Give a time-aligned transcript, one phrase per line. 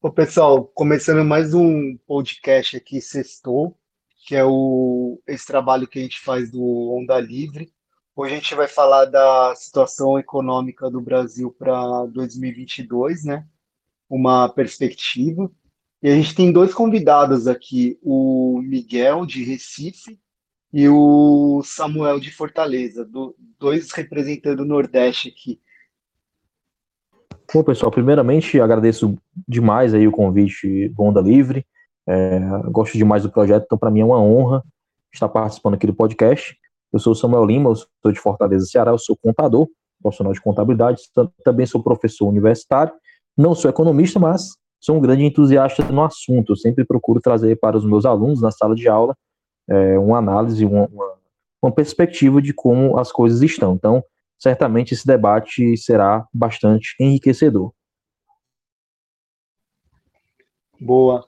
[0.00, 3.76] Ô, pessoal, começando mais um podcast aqui, Sextou,
[4.24, 7.72] que é o, esse trabalho que a gente faz do Onda Livre.
[8.14, 13.44] Hoje a gente vai falar da situação econômica do Brasil para 2022, né?
[14.08, 15.50] Uma perspectiva.
[16.00, 20.16] E a gente tem dois convidados aqui, o Miguel, de Recife,
[20.72, 25.60] e o Samuel, de Fortaleza, do, dois representando o Nordeste aqui.
[27.52, 29.16] Bom, pessoal, primeiramente agradeço
[29.48, 31.64] demais aí o convite do Onda Livre.
[32.06, 32.40] É,
[32.70, 34.62] gosto demais do projeto, então para mim é uma honra
[35.10, 36.54] estar participando aqui do podcast.
[36.92, 39.66] Eu sou Samuel Lima, eu sou de Fortaleza, Ceará, eu sou contador,
[40.02, 41.00] profissional de contabilidade,
[41.42, 42.92] também sou professor universitário,
[43.34, 46.52] não sou economista, mas sou um grande entusiasta no assunto.
[46.52, 49.16] Eu sempre procuro trazer para os meus alunos na sala de aula
[49.66, 51.14] é, uma análise, uma, uma,
[51.62, 53.72] uma perspectiva de como as coisas estão.
[53.72, 54.04] Então,
[54.38, 57.72] certamente esse debate será bastante enriquecedor.
[60.80, 61.24] Boa.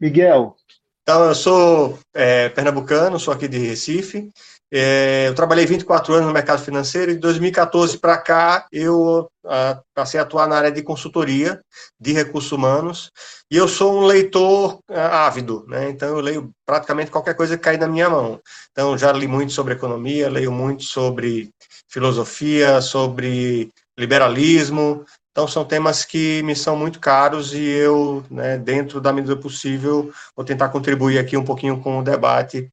[0.00, 0.56] Miguel.
[1.02, 4.30] Então, eu sou é, pernambucano, sou aqui de Recife.
[4.74, 9.82] É, eu trabalhei 24 anos no mercado financeiro e de 2014 para cá eu a,
[9.94, 11.60] passei a atuar na área de consultoria
[12.00, 13.10] de recursos humanos
[13.50, 15.90] e eu sou um leitor a, ávido, né?
[15.90, 18.40] então eu leio praticamente qualquer coisa que cai na minha mão.
[18.70, 21.50] Então já li muito sobre economia, leio muito sobre
[21.92, 25.04] filosofia, sobre liberalismo.
[25.30, 30.12] Então, são temas que me são muito caros e eu, né, dentro da medida possível,
[30.34, 32.70] vou tentar contribuir aqui um pouquinho com o debate,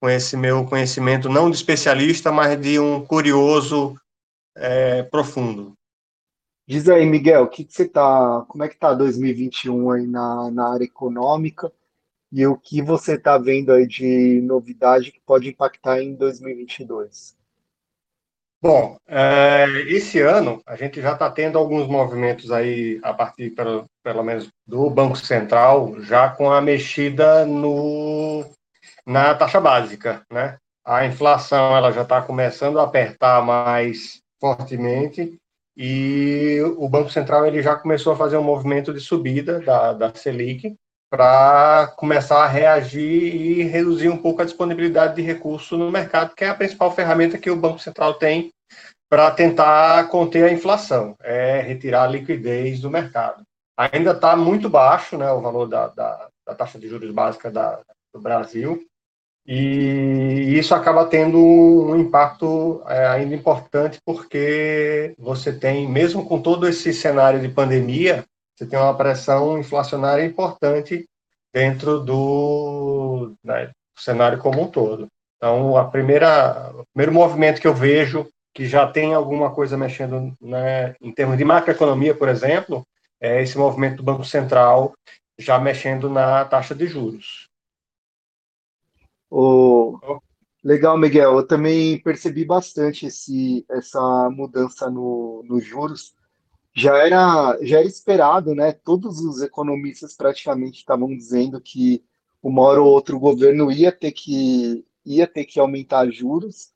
[0.00, 3.94] com esse meu conhecimento, não de especialista, mas de um curioso
[4.56, 5.74] é, profundo.
[6.66, 10.72] Diz aí, Miguel, que que você tá, como é que está 2021 aí na, na
[10.72, 11.72] área econômica
[12.30, 17.41] e o que você está vendo aí de novidade que pode impactar em 2022?
[18.62, 23.86] Bom, é, esse ano a gente já está tendo alguns movimentos aí, a partir, pelo,
[24.04, 28.48] pelo menos, do Banco Central, já com a mexida no,
[29.04, 30.58] na taxa básica, né?
[30.84, 35.36] A inflação ela já está começando a apertar mais fortemente
[35.76, 40.14] e o Banco Central ele já começou a fazer um movimento de subida da, da
[40.14, 40.76] Selic
[41.10, 46.42] para começar a reagir e reduzir um pouco a disponibilidade de recursos no mercado, que
[46.42, 48.50] é a principal ferramenta que o Banco Central tem
[49.12, 53.42] para tentar conter a inflação, é retirar a liquidez do mercado.
[53.76, 57.78] Ainda está muito baixo né, o valor da, da, da taxa de juros básica da,
[58.10, 58.82] do Brasil,
[59.46, 66.66] e isso acaba tendo um impacto é, ainda importante, porque você tem, mesmo com todo
[66.66, 68.24] esse cenário de pandemia,
[68.56, 71.04] você tem uma pressão inflacionária importante
[71.52, 75.06] dentro do, né, cenário como um todo.
[75.36, 80.36] Então, a primeira, o primeiro movimento que eu vejo que já tem alguma coisa mexendo
[80.40, 82.86] né, em termos de macroeconomia, por exemplo,
[83.20, 84.94] é esse movimento do Banco Central
[85.38, 87.48] já mexendo na taxa de juros.
[89.30, 89.98] Oh,
[90.62, 91.36] legal, Miguel.
[91.36, 96.14] Eu também percebi bastante esse, essa mudança no, nos juros
[96.74, 98.72] já era, já era esperado, né?
[98.72, 102.04] Todos os economistas praticamente estavam dizendo que
[102.42, 106.72] uma hora ou outra o governo ia ter que, ia ter que aumentar juros,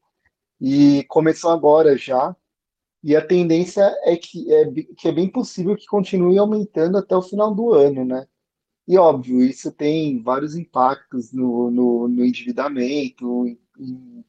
[0.60, 2.34] e começou agora já,
[3.02, 7.22] e a tendência é que é, que é bem possível que continue aumentando até o
[7.22, 8.26] final do ano, né?
[8.88, 14.24] E óbvio, isso tem vários impactos no, no, no endividamento e,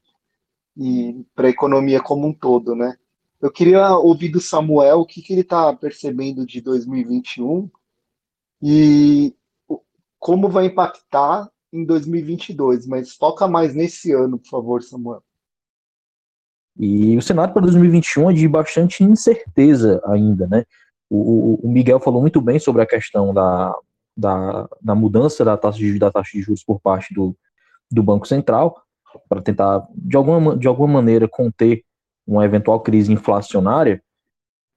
[0.75, 2.97] e para a economia como um todo, né?
[3.39, 7.69] Eu queria ouvir do Samuel o que, que ele está percebendo de 2021
[8.61, 9.35] e
[10.19, 15.23] como vai impactar em 2022, mas foca mais nesse ano, por favor, Samuel.
[16.79, 20.63] E o cenário para 2021 é de bastante incerteza ainda, né?
[21.09, 23.73] O, o, Miguel falou muito bem sobre a questão da,
[24.15, 27.35] da, da mudança da taxa, de, da taxa de juros por parte do,
[27.89, 28.81] do Banco Central,
[29.29, 31.83] para tentar, de alguma, de alguma maneira, conter
[32.25, 34.03] uma eventual crise inflacionária,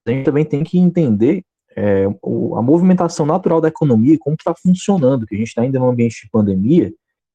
[0.07, 1.45] a gente também tem que entender
[1.77, 5.91] é, a movimentação natural da economia como está funcionando, que a gente está ainda num
[5.91, 6.93] ambiente de pandemia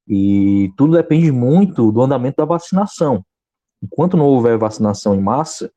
[0.07, 3.23] e tudo depende muito do andamento da vacinação.
[3.85, 5.71] Enquanto não houver vacinação em massa,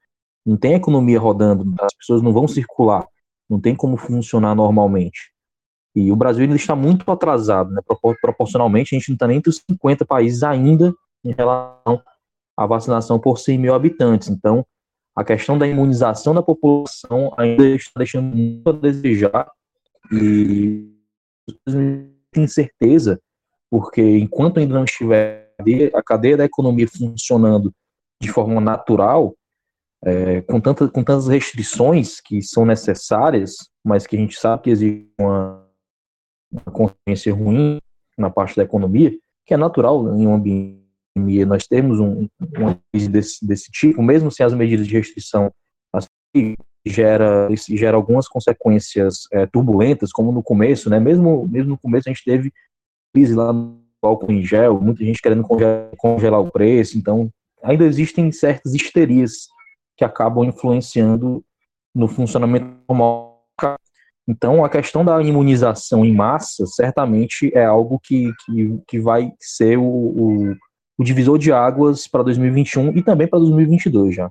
[0.44, 3.06] não tem economia rodando, as pessoas não vão circular,
[3.48, 5.30] não tem como funcionar normalmente.
[5.94, 7.82] E o Brasil ainda está muito atrasado, né?
[8.20, 12.02] proporcionalmente, a gente não está nem entre os 50 países ainda em relação
[12.56, 14.28] a vacinação por 100 mil habitantes.
[14.28, 14.64] Então,
[15.14, 19.50] a questão da imunização da população ainda está deixando muito a desejar
[20.10, 20.90] e
[22.32, 23.20] tem certeza,
[23.70, 25.52] porque enquanto ainda não estiver
[25.92, 27.72] a cadeia da economia funcionando
[28.20, 29.34] de forma natural,
[30.04, 34.70] é, com, tanta, com tantas restrições que são necessárias, mas que a gente sabe que
[34.70, 35.66] existe uma,
[36.50, 37.78] uma consciência ruim
[38.16, 39.12] na parte da economia,
[39.46, 40.78] que é natural em um ambiente
[41.46, 45.50] nós temos um, uma crise desse, desse tipo, mesmo sem as medidas de restrição,
[45.92, 46.54] assim,
[46.86, 51.00] gera, gera algumas consequências é, turbulentas, como no começo, né?
[51.00, 52.52] Mesmo, mesmo no começo a gente teve
[53.12, 57.30] crise lá no álcool em gel, muita gente querendo congelar, congelar o preço, então
[57.62, 59.48] ainda existem certas histerias
[59.96, 61.44] que acabam influenciando
[61.94, 63.44] no funcionamento normal.
[64.26, 69.78] Então, a questão da imunização em massa certamente é algo que, que, que vai ser
[69.78, 70.56] o, o,
[70.98, 74.30] o divisor de águas para 2021 e também para 2022 já.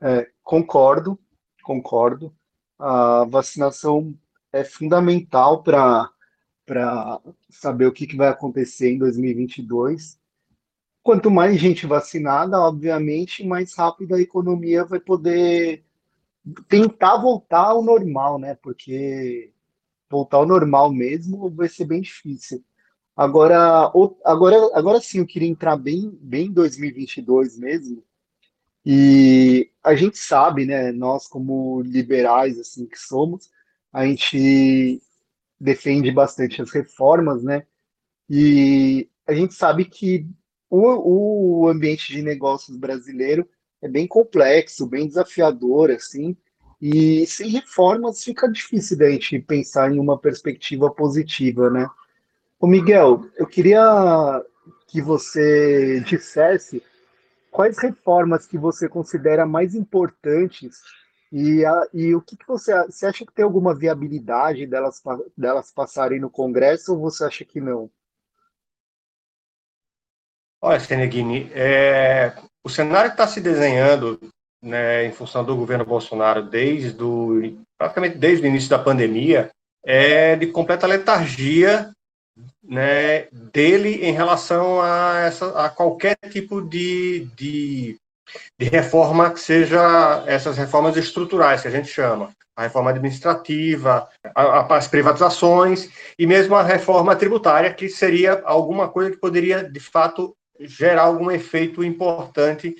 [0.00, 1.18] É, concordo,
[1.62, 2.34] concordo.
[2.78, 4.14] A vacinação
[4.52, 6.10] é fundamental para
[7.50, 10.18] saber o que, que vai acontecer em 2022.
[11.04, 15.84] Quanto mais gente vacinada, obviamente, mais rápido a economia vai poder
[16.66, 18.54] tentar voltar ao normal, né?
[18.54, 19.52] Porque
[20.10, 22.64] voltar ao normal mesmo vai ser bem difícil.
[23.14, 23.92] Agora,
[24.24, 28.02] agora, agora sim, eu queria entrar bem, bem em 2022 mesmo,
[28.84, 33.50] e a gente sabe, né, nós como liberais assim que somos,
[33.92, 35.02] a gente
[35.60, 37.66] defende bastante as reformas, né?
[38.28, 40.26] E a gente sabe que
[40.76, 43.48] o, o ambiente de negócios brasileiro
[43.80, 46.36] é bem complexo, bem desafiador, assim,
[46.80, 51.88] e sem reformas fica difícil da gente pensar em uma perspectiva positiva, né?
[52.58, 54.42] O Miguel, eu queria
[54.88, 56.82] que você dissesse
[57.50, 60.80] quais reformas que você considera mais importantes
[61.30, 65.02] e, a, e o que, que você, você acha que tem alguma viabilidade delas,
[65.36, 67.90] delas passarem no Congresso ou você acha que não?
[70.66, 72.32] Olha, Seneghini, é,
[72.64, 74.18] o cenário que está se desenhando
[74.62, 79.50] né, em função do governo Bolsonaro desde o, praticamente desde o início da pandemia
[79.84, 81.90] é de completa letargia
[82.62, 87.98] né, dele em relação a, essa, a qualquer tipo de, de,
[88.58, 92.30] de reforma que seja essas reformas estruturais que a gente chama.
[92.56, 99.10] A reforma administrativa, a, as privatizações e mesmo a reforma tributária, que seria alguma coisa
[99.10, 102.74] que poderia, de fato, gerar algum efeito importante.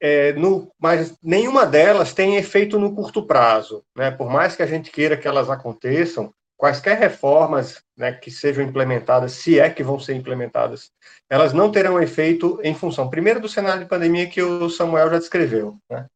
[0.00, 3.82] É, no, mas nenhuma delas tem efeito no curto prazo.
[3.96, 4.10] Né?
[4.10, 9.32] Por mais que a gente queira que elas aconteçam, quaisquer reformas né, que sejam implementadas,
[9.32, 10.90] se é que vão ser implementadas,
[11.30, 15.18] elas não terão efeito em função, primeiro, do cenário de pandemia que o Samuel já
[15.18, 16.06] descreveu, né?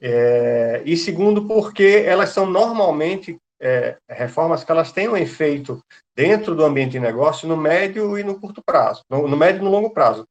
[0.00, 5.80] é, e segundo, porque elas são normalmente é, reformas que elas têm um efeito
[6.16, 9.64] dentro do ambiente de negócio no médio e no curto prazo, no, no médio e
[9.64, 10.26] no longo prazo.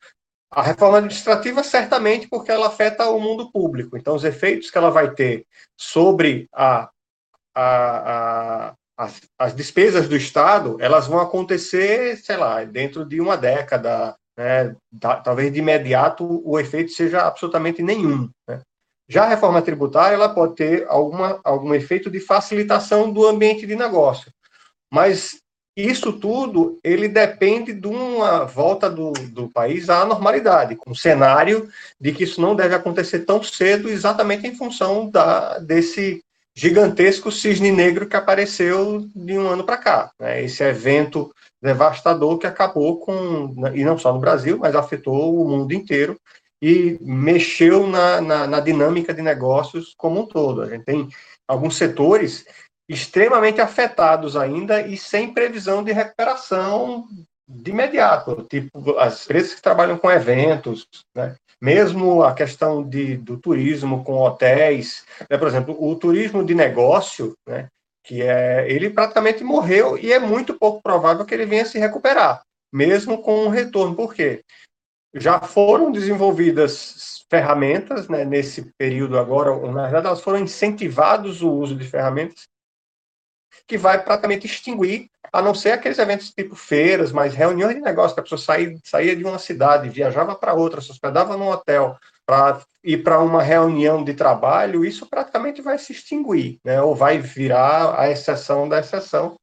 [0.51, 3.97] A reforma administrativa, certamente, porque ela afeta o mundo público.
[3.97, 5.45] Então, os efeitos que ela vai ter
[5.77, 6.89] sobre a,
[7.55, 13.35] a, a as, as despesas do Estado elas vão acontecer, sei lá, dentro de uma
[13.35, 14.75] década, né?
[14.91, 18.29] da, talvez de imediato o efeito seja absolutamente nenhum.
[18.47, 18.61] Né?
[19.09, 23.75] Já a reforma tributária ela pode ter alguma, algum efeito de facilitação do ambiente de
[23.75, 24.31] negócio,
[24.91, 25.41] mas
[25.75, 31.69] isso tudo ele depende de uma volta do, do país à normalidade, com o cenário
[31.99, 37.71] de que isso não deve acontecer tão cedo, exatamente em função da, desse gigantesco cisne
[37.71, 40.11] negro que apareceu de um ano para cá.
[40.19, 40.43] Né?
[40.43, 45.73] Esse evento devastador que acabou com, e não só no Brasil, mas afetou o mundo
[45.73, 46.19] inteiro
[46.61, 50.61] e mexeu na, na, na dinâmica de negócios como um todo.
[50.61, 51.07] A gente tem
[51.47, 52.45] alguns setores
[52.91, 57.07] extremamente afetados ainda e sem previsão de recuperação
[57.47, 61.35] de imediato, tipo as empresas que trabalham com eventos, né?
[61.61, 65.37] mesmo a questão de, do turismo com hotéis, né?
[65.37, 67.67] por exemplo, o turismo de negócio, né?
[68.03, 72.41] que é ele praticamente morreu e é muito pouco provável que ele venha se recuperar,
[72.73, 73.95] mesmo com um retorno.
[73.95, 74.41] Por quê?
[75.13, 81.75] Já foram desenvolvidas ferramentas né, nesse período agora, na verdade, elas foram incentivados o uso
[81.75, 82.50] de ferramentas
[83.67, 88.13] que vai praticamente extinguir, a não ser aqueles eventos tipo feiras, mas reuniões de negócio,
[88.13, 91.97] que a pessoa saía, saía de uma cidade, viajava para outra, se hospedava num hotel
[92.25, 96.81] para ir para uma reunião de trabalho, isso praticamente vai se extinguir, né?
[96.81, 99.35] ou vai virar a exceção da exceção.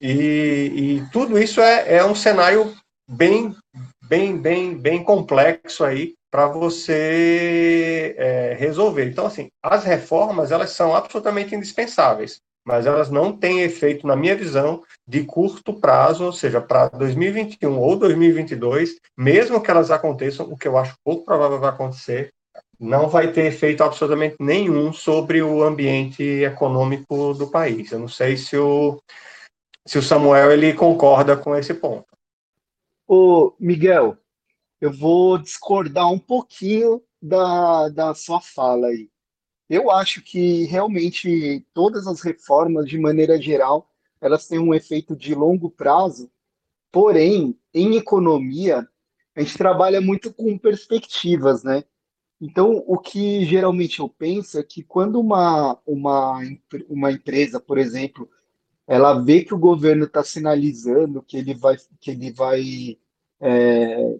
[0.00, 2.74] E, e tudo isso é, é um cenário
[3.08, 3.54] bem,
[4.02, 9.06] bem, bem, bem complexo aí para você é, resolver.
[9.06, 14.36] Então, assim, as reformas elas são absolutamente indispensáveis mas elas não têm efeito, na minha
[14.36, 20.56] visão, de curto prazo, ou seja, para 2021 ou 2022, mesmo que elas aconteçam, o
[20.56, 22.32] que eu acho pouco provável vai acontecer,
[22.78, 27.90] não vai ter efeito absolutamente nenhum sobre o ambiente econômico do país.
[27.90, 29.02] Eu não sei se o,
[29.84, 32.06] se o Samuel ele concorda com esse ponto.
[33.04, 34.16] Ô, Miguel,
[34.80, 39.10] eu vou discordar um pouquinho da, da sua fala aí.
[39.70, 43.88] Eu acho que realmente todas as reformas, de maneira geral,
[44.20, 46.28] elas têm um efeito de longo prazo,
[46.90, 48.84] porém, em economia,
[49.36, 51.84] a gente trabalha muito com perspectivas, né?
[52.40, 56.40] Então, o que geralmente eu penso é que quando uma, uma,
[56.88, 58.28] uma empresa, por exemplo,
[58.88, 62.98] ela vê que o governo está sinalizando que ele vai, que ele vai
[63.40, 64.18] é,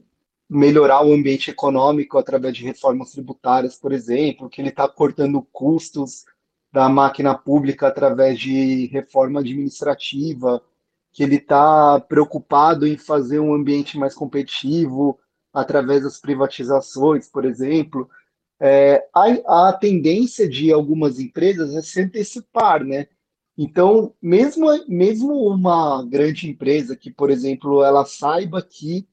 [0.50, 6.24] melhorar o ambiente econômico através de reformas tributárias, por exemplo, que ele está cortando custos
[6.72, 10.60] da máquina pública através de reforma administrativa,
[11.12, 15.16] que ele está preocupado em fazer um ambiente mais competitivo
[15.52, 18.10] através das privatizações, por exemplo.
[18.60, 23.06] É, a, a tendência de algumas empresas é se antecipar, né?
[23.56, 29.06] Então, mesmo, mesmo uma grande empresa que, por exemplo, ela saiba que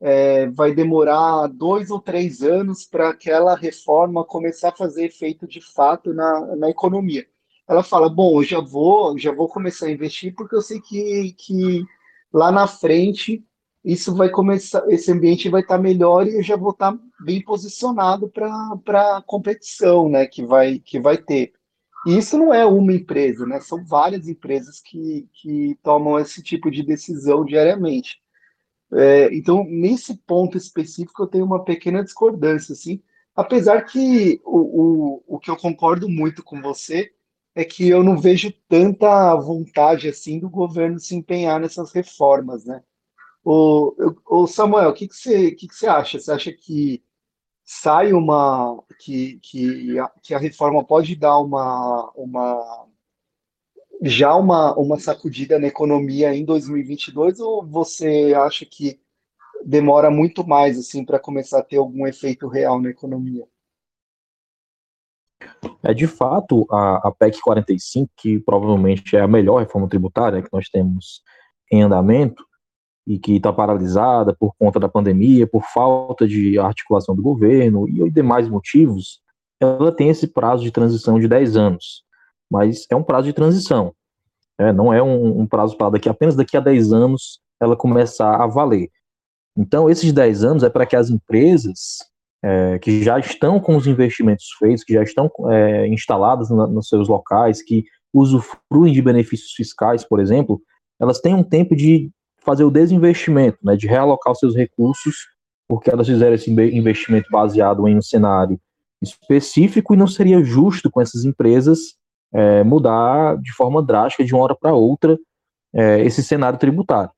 [0.00, 5.60] é, vai demorar dois ou três anos para aquela reforma começar a fazer efeito de
[5.60, 7.26] fato na, na economia.
[7.66, 11.34] Ela fala, bom, eu já vou, já vou começar a investir porque eu sei que,
[11.38, 11.84] que
[12.32, 13.42] lá na frente
[13.84, 18.28] isso vai começar, esse ambiente vai estar melhor e eu já vou estar bem posicionado
[18.28, 21.52] para a competição, né, que vai, que vai ter.
[22.06, 23.60] E isso não é uma empresa, né?
[23.60, 28.20] São várias empresas que, que tomam esse tipo de decisão diariamente.
[28.92, 33.02] É, então, nesse ponto específico, eu tenho uma pequena discordância, assim,
[33.34, 34.58] apesar que o,
[35.18, 37.12] o, o que eu concordo muito com você
[37.54, 42.82] é que eu não vejo tanta vontade assim do governo se empenhar nessas reformas, né?
[43.44, 43.94] O,
[44.26, 46.18] o Samuel, o que, que, você, que, que você acha?
[46.18, 47.02] Você acha que
[47.64, 52.86] sai uma que, que, a, que a reforma pode dar uma, uma
[54.04, 59.00] já uma, uma sacudida na economia em 2022 ou você acha que
[59.64, 63.46] demora muito mais assim para começar a ter algum efeito real na economia?
[65.82, 70.52] É de fato a, a PEC 45, que provavelmente é a melhor reforma tributária que
[70.52, 71.22] nós temos
[71.70, 72.44] em andamento,
[73.06, 78.10] e que está paralisada por conta da pandemia, por falta de articulação do governo e
[78.10, 79.20] demais motivos,
[79.60, 82.02] ela tem esse prazo de transição de 10 anos.
[82.50, 83.92] Mas é um prazo de transição.
[84.58, 88.36] É, não é um, um prazo para daqui apenas daqui a 10 anos ela começar
[88.36, 88.90] a valer.
[89.56, 91.98] Então, esses 10 anos é para que as empresas
[92.42, 96.88] é, que já estão com os investimentos feitos, que já estão é, instaladas na, nos
[96.88, 100.60] seus locais, que usufruem de benefícios fiscais, por exemplo,
[101.00, 102.10] elas tenham um tempo de
[102.44, 105.16] fazer o desinvestimento, né, de realocar os seus recursos,
[105.66, 108.60] porque elas fizeram esse investimento baseado em um cenário
[109.02, 111.94] específico e não seria justo com essas empresas
[112.34, 115.16] é, mudar de forma drástica de uma hora para outra
[115.74, 117.10] é, esse cenário tributário.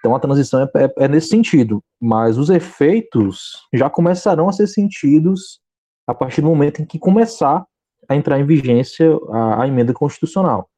[0.00, 4.66] Então a transição é, é, é, nesse sentido, mas os efeitos já começarão a ser
[4.66, 5.60] sentidos
[6.06, 7.64] a partir do momento em que começar
[8.08, 10.68] a entrar em vigência a, a emenda constitucional.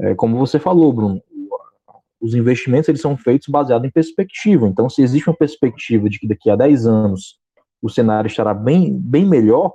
[0.00, 1.22] É, como você falou, Bruno,
[2.20, 4.66] os investimentos eles são feitos baseados em perspectiva.
[4.66, 7.38] Então, se existe uma perspectiva de que daqui a 10 anos
[7.82, 9.72] o cenário estará bem, bem melhor,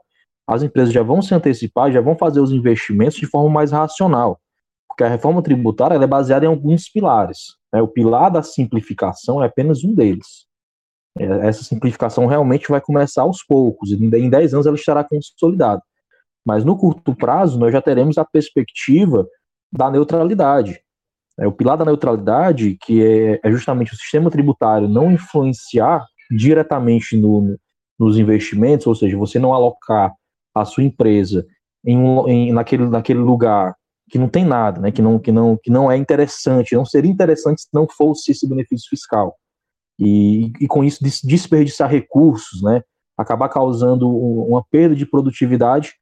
[0.50, 4.40] as empresas já vão se antecipar, já vão fazer os investimentos de forma mais racional.
[4.88, 7.56] Porque a reforma tributária é baseada em alguns pilares.
[7.72, 7.82] Né?
[7.82, 10.48] O pilar da simplificação é apenas um deles.
[11.18, 15.84] É, essa simplificação realmente vai começar aos poucos, e em 10 anos ela estará consolidada.
[16.44, 19.28] Mas no curto prazo, nós já teremos a perspectiva
[19.72, 20.82] da neutralidade.
[21.40, 27.16] É, o pilar da neutralidade, que é, é, justamente o sistema tributário não influenciar diretamente
[27.16, 27.56] no,
[28.00, 30.12] nos investimentos, ou seja, você não alocar
[30.62, 31.46] a sua empresa
[31.86, 31.98] em,
[32.28, 33.76] em, naquele, naquele lugar
[34.10, 37.12] que não tem nada, né, que, não, que, não, que não é interessante, não seria
[37.12, 39.36] interessante se não fosse esse benefício fiscal.
[40.00, 42.82] E, e com isso desperdiçar recursos, né,
[43.18, 45.94] acabar causando uma perda de produtividade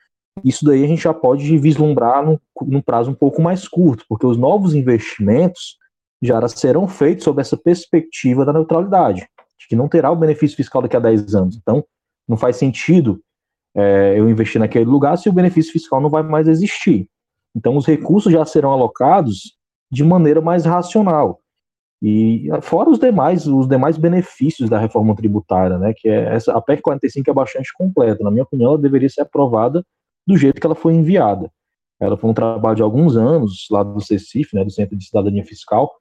[0.43, 4.25] isso daí a gente já pode vislumbrar num, num prazo um pouco mais curto, porque
[4.25, 5.77] os novos investimentos
[6.21, 9.21] já serão feitos sob essa perspectiva da neutralidade,
[9.59, 11.57] de que não terá o benefício fiscal daqui a 10 anos.
[11.57, 11.83] Então,
[12.27, 13.21] não faz sentido
[13.77, 17.07] é, eu investir naquele lugar se o benefício fiscal não vai mais existir.
[17.55, 19.55] Então, os recursos já serão alocados
[19.91, 21.39] de maneira mais racional.
[22.01, 26.61] E fora os demais, os demais benefícios da reforma tributária, né, que é essa, a
[26.61, 28.23] PEC 45 é bastante completa.
[28.23, 29.83] Na minha opinião, ela deveria ser aprovada
[30.25, 31.49] do jeito que ela foi enviada.
[31.99, 35.43] Ela foi um trabalho de alguns anos lá do CECIF, né, do Centro de Cidadania
[35.43, 35.91] Fiscal,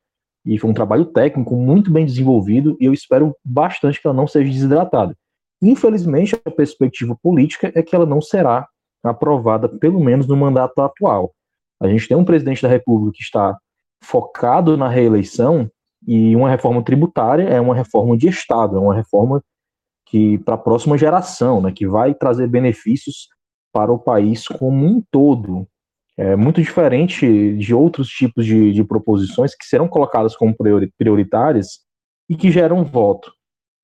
[0.45, 4.27] e foi um trabalho técnico muito bem desenvolvido, e eu espero bastante que ela não
[4.27, 5.17] seja desidratada.
[5.63, 8.67] Infelizmente, a perspectiva política é que ela não será
[9.03, 11.33] aprovada, pelo menos no mandato atual.
[11.81, 13.57] A gente tem um presidente da República que está
[14.03, 15.71] focado na reeleição
[16.07, 19.43] e uma reforma tributária é uma reforma de Estado, é uma reforma
[20.07, 23.29] que para a próxima geração, né, que vai trazer benefícios
[23.73, 25.67] para o país como um todo.
[26.17, 30.57] É muito diferente de outros tipos de, de proposições que serão colocadas como
[30.97, 31.81] prioritárias
[32.29, 33.33] e que geram voto.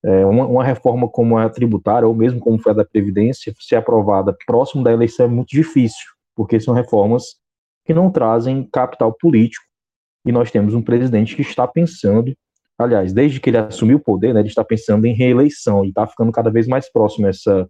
[0.04, 3.76] É, uma, uma, reforma como a tributária, ou mesmo como foi a da Previdência, ser
[3.76, 7.36] aprovada próximo da eleição é muito difícil, porque são reformas
[7.84, 9.64] que não trazem capital político.
[10.26, 12.34] E nós temos um presidente que está pensando,
[12.78, 16.06] aliás, desde que ele assumiu o poder, né, ele está pensando em reeleição e está
[16.06, 17.68] ficando cada vez mais próximo essa,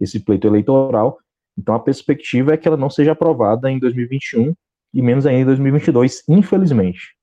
[0.00, 1.18] esse pleito eleitoral.
[1.56, 4.54] Então a perspectiva é que ela não seja aprovada em 2021
[4.94, 7.17] e menos ainda em 2022, infelizmente.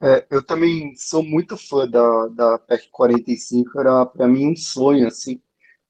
[0.00, 5.06] É, eu também sou muito fã da, da PEC 45, era para mim um sonho,
[5.06, 5.40] assim,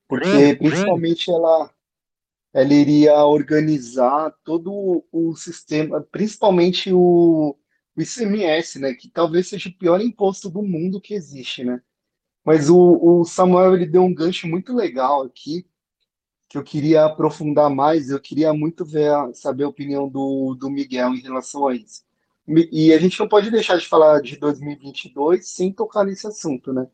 [0.09, 1.75] porque principalmente ela,
[2.55, 7.57] ela iria organizar todo o sistema, principalmente o,
[7.97, 11.83] o ICMS, né, que talvez seja o pior imposto do mundo que existe, né?
[12.45, 12.79] Mas o,
[13.21, 15.67] o Samuel ele deu um gancho muito legal aqui,
[16.49, 21.13] que eu queria aprofundar mais, eu queria muito ver, saber a opinião do, do Miguel
[21.15, 22.06] em relação a isso.
[22.49, 26.87] E a gente não pode deixar de falar de 2022 sem tocar nesse assunto, né?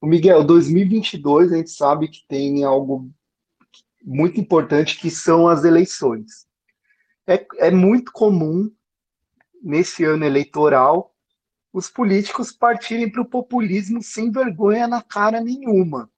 [0.00, 3.10] O Miguel, 2022 a gente sabe que tem algo
[4.04, 6.46] muito importante que são as eleições.
[7.26, 8.70] É, é muito comum
[9.62, 11.12] nesse ano eleitoral
[11.72, 16.10] os políticos partirem para o populismo sem vergonha na cara nenhuma.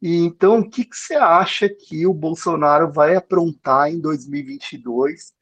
[0.00, 5.32] E então, o que, que você acha que o Bolsonaro vai aprontar em 2022?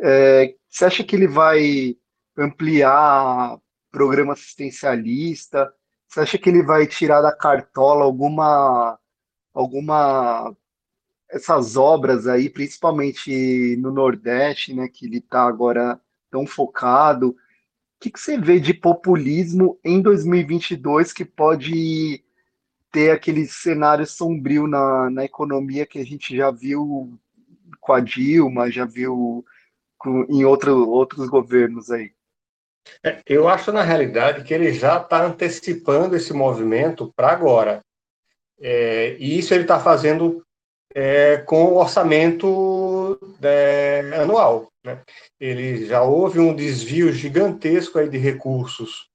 [0.00, 1.96] É, você acha que ele vai
[2.38, 3.58] ampliar
[3.90, 5.72] programa assistencialista?
[6.08, 8.98] Você acha que ele vai tirar da cartola alguma
[9.52, 10.54] alguma
[11.30, 17.30] essas obras aí, principalmente no Nordeste, né, que ele está agora tão focado?
[17.30, 17.36] O
[18.00, 22.24] que, que você vê de populismo em 2022 que pode
[22.90, 27.18] ter aquele cenário sombrio na, na economia que a gente já viu
[27.80, 29.44] com a Dilma, já viu
[29.98, 32.12] com, em outro, outros governos aí?
[33.04, 37.80] É, eu acho, na realidade, que ele já está antecipando esse movimento para agora.
[38.60, 40.44] É, e isso ele está fazendo
[40.94, 44.68] é, com o orçamento é, anual.
[44.84, 45.00] Né?
[45.38, 49.08] Ele já houve um desvio gigantesco aí de recursos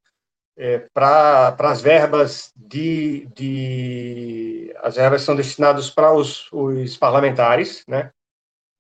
[0.57, 8.11] é, para as verbas de, de, as verbas são destinadas para os, os parlamentares, né?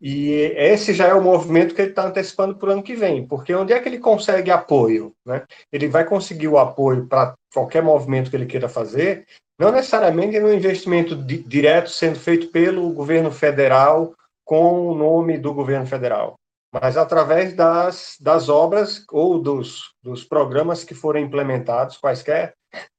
[0.05, 3.25] E esse já é o movimento que ele está antecipando para o ano que vem,
[3.25, 5.13] porque onde é que ele consegue apoio?
[5.25, 5.43] Né?
[5.71, 9.25] Ele vai conseguir o apoio para qualquer movimento que ele queira fazer,
[9.57, 14.13] não necessariamente no investimento di direto sendo feito pelo governo federal
[14.43, 16.35] com o nome do governo federal,
[16.73, 22.51] mas através das, das obras ou dos, dos programas que forem implementados, quaisquer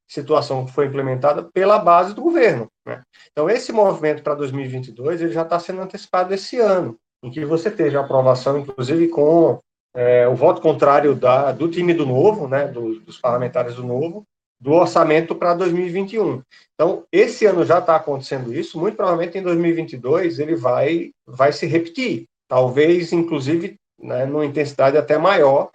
[0.08, 2.68] situação que foi implementada pela base do governo.
[2.86, 3.02] Né?
[3.32, 7.70] Então, esse movimento para 2022 ele já está sendo antecipado esse ano, em que você
[7.70, 9.58] teve aprovação, inclusive, com
[9.94, 14.24] é, o voto contrário da, do time do Novo, né, do, dos parlamentares do Novo,
[14.60, 16.42] do orçamento para 2021.
[16.74, 21.66] Então, esse ano já está acontecendo isso, muito provavelmente em 2022 ele vai, vai se
[21.66, 25.70] repetir, talvez, inclusive, né, numa intensidade até maior,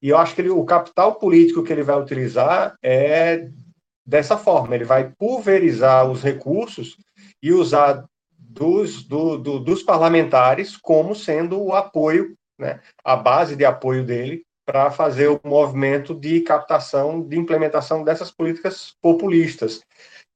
[0.00, 3.48] e eu acho que ele, o capital político que ele vai utilizar é
[4.08, 4.74] dessa forma.
[4.74, 6.96] Ele vai pulverizar os recursos
[7.42, 8.04] e usar
[8.38, 14.42] dos, do, do, dos parlamentares como sendo o apoio, né, a base de apoio dele
[14.64, 19.80] para fazer o movimento de captação, de implementação dessas políticas populistas.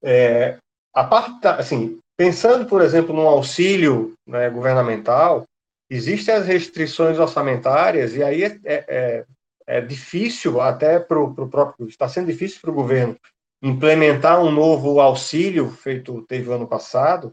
[0.03, 0.59] É,
[0.95, 5.45] a parte, assim, pensando, por exemplo, no auxílio né, governamental,
[5.91, 9.25] existem as restrições orçamentárias e aí é, é, é,
[9.67, 13.17] é difícil até para o próprio, está sendo difícil para o governo
[13.63, 17.33] implementar um novo auxílio, feito teve ano passado,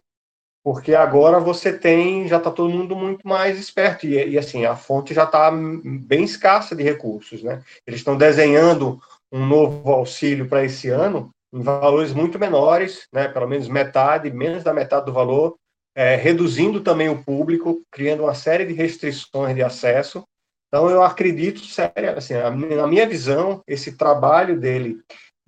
[0.64, 4.76] porque agora você tem, já está todo mundo muito mais esperto, e, e assim, a
[4.76, 7.64] fonte já está bem escassa de recursos, né?
[7.88, 13.28] Eles estão desenhando um novo auxílio para esse ano, em valores muito menores, né?
[13.28, 15.56] Pelo menos metade, menos da metade do valor,
[15.96, 20.24] é, reduzindo também o público, criando uma série de restrições de acesso.
[20.68, 25.00] Então, eu acredito, sério, assim, na minha visão, esse trabalho dele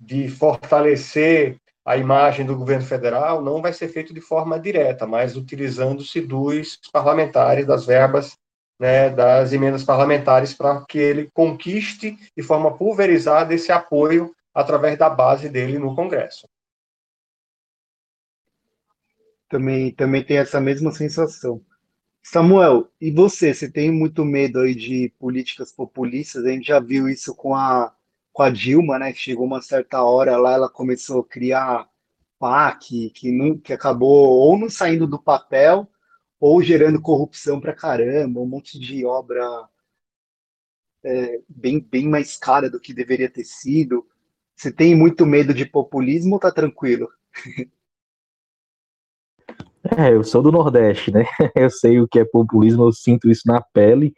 [0.04, 5.36] de fortalecer a imagem do governo federal não vai ser feito de forma direta, mas
[5.36, 8.36] utilizando-se dos parlamentares, das verbas,
[8.78, 15.08] né, das emendas parlamentares, para que ele conquiste de forma pulverizada esse apoio através da
[15.08, 16.48] base dele no Congresso.
[19.48, 21.62] Também, também tem essa mesma sensação.
[22.24, 23.52] Samuel, e você?
[23.52, 26.44] Você tem muito medo aí de políticas populistas?
[26.44, 27.92] A gente já viu isso com a,
[28.32, 29.12] com a Dilma, né?
[29.12, 31.88] Que chegou uma certa hora lá, ela começou a criar
[32.38, 35.88] PAC, que, não, que acabou ou não saindo do papel,
[36.40, 39.68] ou gerando corrupção pra caramba, um monte de obra
[41.04, 44.06] é, bem, bem mais cara do que deveria ter sido.
[44.56, 47.08] Você tem muito medo de populismo ou tá tranquilo?
[49.96, 51.24] É, eu sou do Nordeste, né?
[51.56, 54.14] Eu sei o que é populismo, eu sinto isso na pele.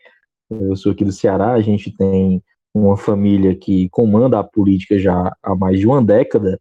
[0.51, 2.43] Eu sou aqui do Ceará, a gente tem
[2.75, 6.61] uma família que comanda a política já há mais de uma década.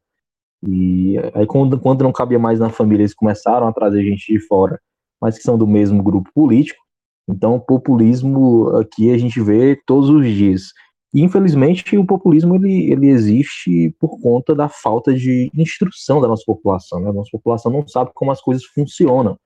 [0.66, 4.40] E aí, quando, quando não cabia mais na família, eles começaram a trazer gente de
[4.40, 4.80] fora,
[5.20, 6.82] mas que são do mesmo grupo político.
[7.28, 10.72] Então, populismo aqui a gente vê todos os dias.
[11.14, 16.44] E, infelizmente, o populismo ele, ele existe por conta da falta de instrução da nossa
[16.46, 17.00] população.
[17.00, 17.10] Né?
[17.10, 19.38] A nossa população não sabe como as coisas funcionam.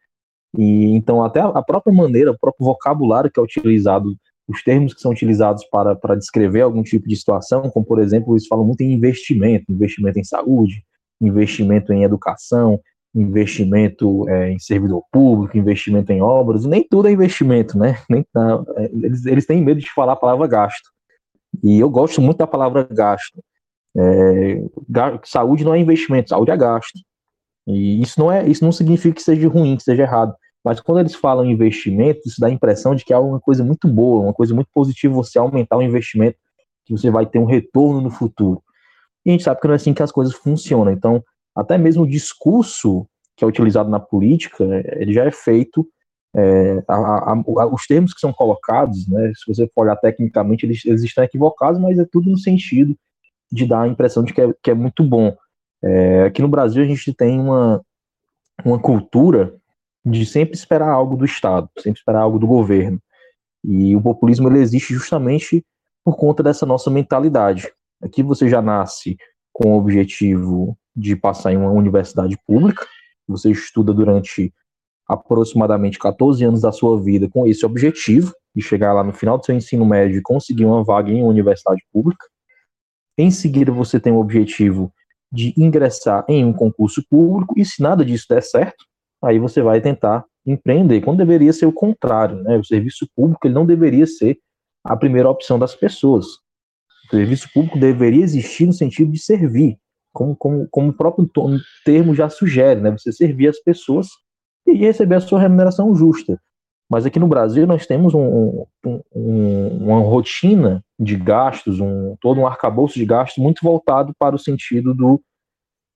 [0.58, 4.16] E então, até a própria maneira, o próprio vocabulário que é utilizado,
[4.48, 8.34] os termos que são utilizados para, para descrever algum tipo de situação, como, por exemplo,
[8.34, 10.84] eles falam muito em investimento, investimento em saúde,
[11.20, 12.80] investimento em educação,
[13.14, 17.98] investimento é, em servidor público, investimento em obras, nem tudo é investimento, né?
[18.10, 20.90] Nem, não, é, eles, eles têm medo de falar a palavra gasto.
[21.64, 23.42] E eu gosto muito da palavra gasto.
[23.98, 24.62] É,
[25.26, 27.00] saúde não é investimento, saúde é gasto.
[27.68, 30.34] E isso não é, isso não significa que seja ruim, que seja errado.
[30.68, 33.88] Mas quando eles falam investimento, isso dá a impressão de que é uma coisa muito
[33.88, 36.38] boa, uma coisa muito positiva você aumentar o investimento,
[36.86, 38.62] que você vai ter um retorno no futuro.
[39.26, 40.92] E a gente sabe que não é assim que as coisas funcionam.
[40.92, 41.24] Então,
[41.56, 44.66] até mesmo o discurso que é utilizado na política,
[44.98, 45.88] ele já é feito
[46.36, 50.86] é, a, a, os termos que são colocados, né, se você for olhar tecnicamente, eles,
[50.86, 52.94] eles, estão equivocados, mas é tudo no sentido
[53.50, 55.34] de dar a impressão de que é, que é muito bom.
[55.82, 57.82] É, aqui no Brasil a gente tem uma,
[58.66, 59.56] uma cultura
[60.10, 63.00] de sempre esperar algo do Estado, sempre esperar algo do governo.
[63.64, 65.66] E o populismo ele existe justamente
[66.04, 67.70] por conta dessa nossa mentalidade.
[68.02, 69.18] Aqui você já nasce
[69.52, 72.86] com o objetivo de passar em uma universidade pública,
[73.28, 74.54] você estuda durante
[75.08, 79.46] aproximadamente 14 anos da sua vida com esse objetivo, de chegar lá no final do
[79.46, 82.26] seu ensino médio e conseguir uma vaga em uma universidade pública.
[83.18, 84.92] Em seguida, você tem o objetivo
[85.32, 88.86] de ingressar em um concurso público, e se nada disso der certo,
[89.28, 92.58] aí você vai tentar empreender, quando deveria ser o contrário, né?
[92.58, 94.38] O serviço público ele não deveria ser
[94.84, 96.26] a primeira opção das pessoas.
[97.06, 99.78] O serviço público deveria existir no sentido de servir,
[100.14, 101.30] como, como, como o próprio
[101.84, 102.92] termo já sugere, né?
[102.92, 104.08] Você servir as pessoas
[104.66, 106.40] e receber a sua remuneração justa.
[106.90, 112.40] Mas aqui no Brasil nós temos um, um, um, uma rotina de gastos, um, todo
[112.40, 115.22] um arcabouço de gastos muito voltado para o sentido do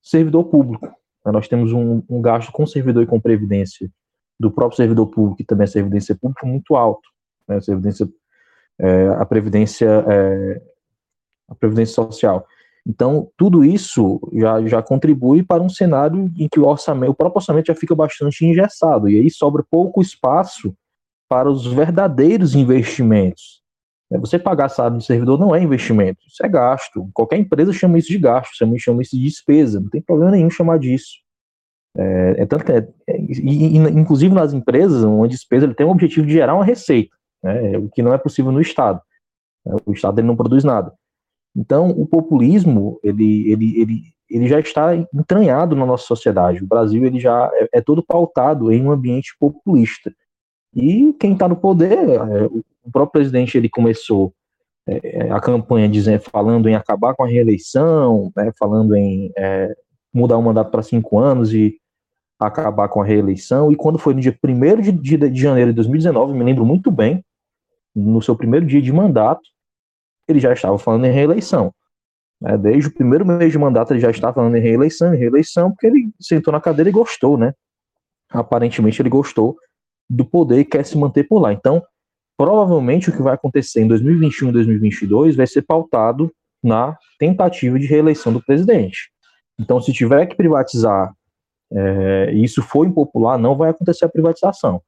[0.01, 0.93] servidor público.
[1.25, 3.89] Nós temos um, gasto com servidor e com previdência
[4.39, 7.07] do próprio servidor público e também a servidência pública muito alto.
[7.47, 7.57] Né?
[7.57, 8.09] A, servidência,
[8.79, 10.61] é, a previdência é,
[11.51, 12.47] a previdência social.
[12.87, 17.37] Então, tudo isso já, já contribui para um cenário em que o orçamento, o próprio
[17.37, 20.73] orçamento já fica bastante engessado, e aí sobra pouco espaço
[21.29, 23.60] para os verdadeiros investimentos.
[24.11, 27.09] É, você pagar salário de servidor não é investimento, isso é gasto.
[27.13, 30.49] Qualquer empresa chama isso de gasto, chama, chama isso de despesa, não tem problema nenhum
[30.49, 31.19] chamar disso.
[31.97, 35.89] É, é tanto que, é, é e, inclusive nas empresas, uma despesa ele tem o
[35.89, 39.01] objetivo de gerar uma receita, né, o que não é possível no Estado.
[39.65, 40.93] É, o Estado ele não produz nada.
[41.55, 46.63] Então, o populismo, ele, ele, ele, ele já está entranhado na nossa sociedade.
[46.63, 50.13] O Brasil ele já é, é todo pautado em um ambiente populista.
[50.73, 52.49] E quem está no poder, é,
[52.83, 54.33] o próprio presidente, ele começou
[54.87, 59.73] é, a campanha dizendo, falando em acabar com a reeleição, né, falando em é,
[60.13, 61.77] mudar o mandato para cinco anos e
[62.39, 63.71] acabar com a reeleição.
[63.71, 66.91] E quando foi no dia 1 de, de, de janeiro de 2019, me lembro muito
[66.91, 67.23] bem,
[67.95, 69.41] no seu primeiro dia de mandato,
[70.27, 71.73] ele já estava falando em reeleição.
[72.41, 72.57] Né?
[72.57, 75.87] Desde o primeiro mês de mandato ele já estava falando em reeleição, em reeleição, porque
[75.87, 77.53] ele sentou na cadeira e gostou, né?
[78.29, 79.57] Aparentemente ele gostou
[80.09, 81.53] do poder e quer se manter por lá.
[81.53, 81.83] Então,
[82.41, 87.85] provavelmente o que vai acontecer em 2021 e 2022 vai ser pautado na tentativa de
[87.85, 89.11] reeleição do presidente.
[89.59, 91.13] Então, se tiver que privatizar,
[91.71, 94.81] é, e isso for impopular, não vai acontecer a privatização.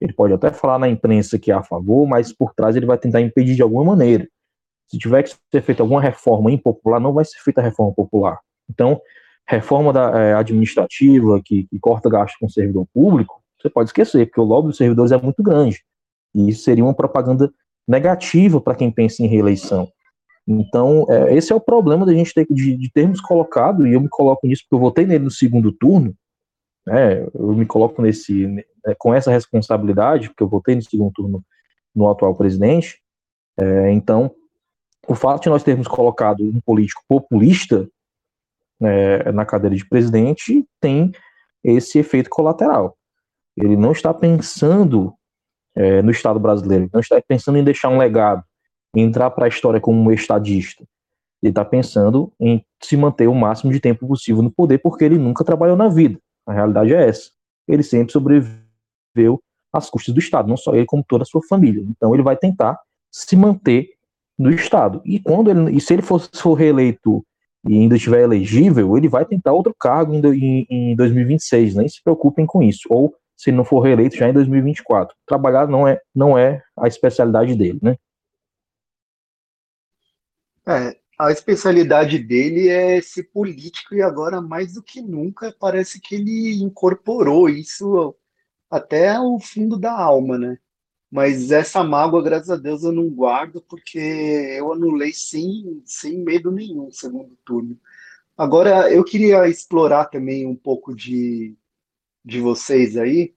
[0.00, 2.96] Ele pode até falar na imprensa que é a favor, mas por trás ele vai
[2.96, 4.28] tentar impedir de alguma maneira.
[4.88, 8.38] Se tiver que ser feita alguma reforma impopular, não vai ser feita a reforma popular.
[8.70, 9.00] Então,
[9.44, 14.40] reforma da, é, administrativa que, que, corta gasto com servidor público, você pode esquecer, porque
[14.40, 15.82] o lobby dos servidores é muito grande.
[16.34, 17.52] E isso seria uma propaganda
[17.86, 19.88] negativa para quem pensa em reeleição.
[20.46, 24.00] Então, é, esse é o problema da gente ter de, de termos colocado, e eu
[24.00, 26.14] me coloco nisso porque eu votei nele no segundo turno,
[26.86, 28.62] né, eu me coloco nesse, né,
[28.98, 31.44] com essa responsabilidade, porque eu votei no segundo turno
[31.94, 33.00] no atual presidente,
[33.58, 34.34] é, então,
[35.06, 37.88] o fato de nós termos colocado um político populista
[38.80, 41.12] é, na cadeira de presidente tem
[41.62, 42.96] esse efeito colateral.
[43.56, 45.14] Ele não está pensando
[45.74, 48.42] é, no Estado brasileiro, não está pensando em deixar um legado,
[48.94, 50.84] em entrar para a história como um estadista.
[51.42, 55.18] Ele está pensando em se manter o máximo de tempo possível no poder, porque ele
[55.18, 56.18] nunca trabalhou na vida.
[56.46, 57.30] A realidade é essa.
[57.66, 61.82] Ele sempre sobreviveu às custas do Estado, não só ele, como toda a sua família.
[61.88, 62.78] Então ele vai tentar
[63.10, 63.88] se manter
[64.38, 65.00] no Estado.
[65.04, 67.24] E quando ele, e se ele for, for reeleito
[67.66, 71.76] e ainda estiver elegível, ele vai tentar outro cargo em, em 2026.
[71.76, 72.86] Nem se preocupem com isso.
[72.90, 75.16] Ou se ele não for reeleito já em 2024.
[75.26, 77.96] Trabalhar não é, não é a especialidade dele, né?
[80.64, 86.14] É, a especialidade dele é ser político e agora mais do que nunca parece que
[86.14, 88.14] ele incorporou isso
[88.70, 90.56] até o fundo da alma, né?
[91.10, 93.98] Mas essa mágoa, graças a Deus, eu não guardo porque
[94.56, 97.76] eu anulei sem, sem medo nenhum segundo turno.
[98.38, 101.56] Agora, eu queria explorar também um pouco de,
[102.24, 103.34] de vocês aí,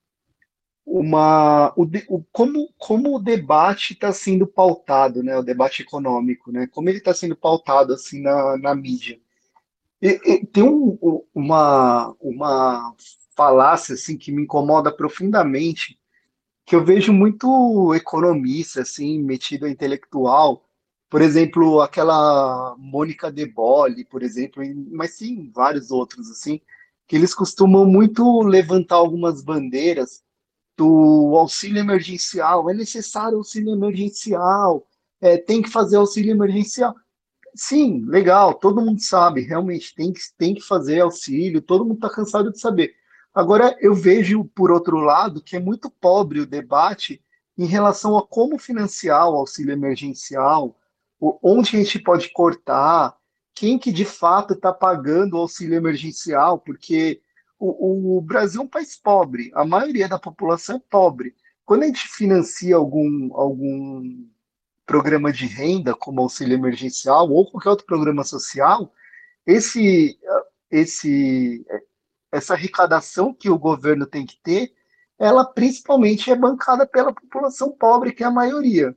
[0.86, 6.68] uma, o, o, como, como o debate está sendo pautado, né, o debate econômico, né,
[6.68, 9.20] como ele está sendo pautado assim na, na mídia.
[10.02, 12.96] E, e, tem um, uma, uma
[13.36, 16.00] falácia assim que me incomoda profundamente,
[16.66, 20.64] que eu vejo muito economista assim metido a intelectual,
[21.10, 26.62] por exemplo, aquela Mônica De Bolle, por exemplo, mas sim vários outros assim,
[27.08, 30.24] que eles costumam muito levantar algumas bandeiras
[30.78, 34.86] do auxílio emergencial, é necessário auxílio emergencial,
[35.22, 36.94] é, tem que fazer auxílio emergencial.
[37.56, 42.10] Sim, legal, todo mundo sabe, realmente tem que, tem que fazer auxílio, todo mundo está
[42.10, 42.94] cansado de saber.
[43.34, 47.22] Agora, eu vejo, por outro lado, que é muito pobre o debate
[47.58, 50.78] em relação a como financiar o auxílio emergencial,
[51.42, 53.16] onde a gente pode cortar,
[53.56, 57.22] quem que de fato está pagando o auxílio emergencial, porque
[57.58, 61.34] o, o, Brasil é um país pobre, a maioria da população é pobre.
[61.66, 64.28] Quando a gente financia algum, algum
[64.86, 68.94] programa de renda, como auxílio emergencial ou qualquer outro programa social,
[69.48, 70.20] esse,
[70.70, 71.66] esse,
[72.32, 74.74] essa arrecadação que o governo tem que ter,
[75.18, 78.96] ela principalmente é bancada pela população pobre, que é a maioria.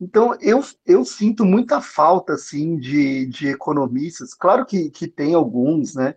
[0.00, 4.32] Então, eu, eu sinto muita falta, assim, de, de economistas.
[4.32, 6.14] Claro que, que tem alguns, né?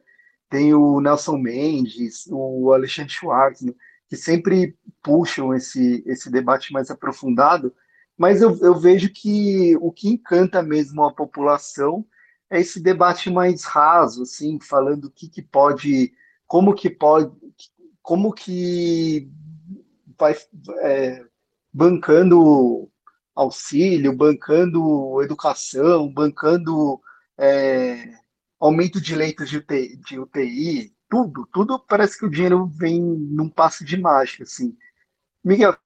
[0.51, 3.73] tem o Nelson Mendes, o Alexandre Schwartzman,
[4.09, 7.73] que sempre puxam esse, esse debate mais aprofundado,
[8.17, 12.05] mas eu, eu vejo que o que encanta mesmo a população
[12.49, 16.11] é esse debate mais raso, assim, falando o que, que pode,
[16.45, 17.31] como que pode,
[18.01, 19.31] como que
[20.19, 20.35] vai
[20.81, 21.23] é,
[21.73, 22.91] bancando
[23.35, 27.01] auxílio, bancando educação, bancando
[27.37, 28.13] é,
[28.59, 33.49] aumento de leitos de UTI, de UTI, tudo, tudo parece que o dinheiro vem num
[33.49, 34.77] passe de mágica, assim.
[35.43, 35.77] Miguel, o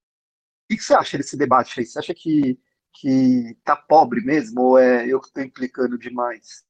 [0.67, 1.85] que você acha desse debate aí?
[1.85, 2.59] Você acha que,
[2.93, 6.65] que tá pobre mesmo ou é eu que estou implicando demais?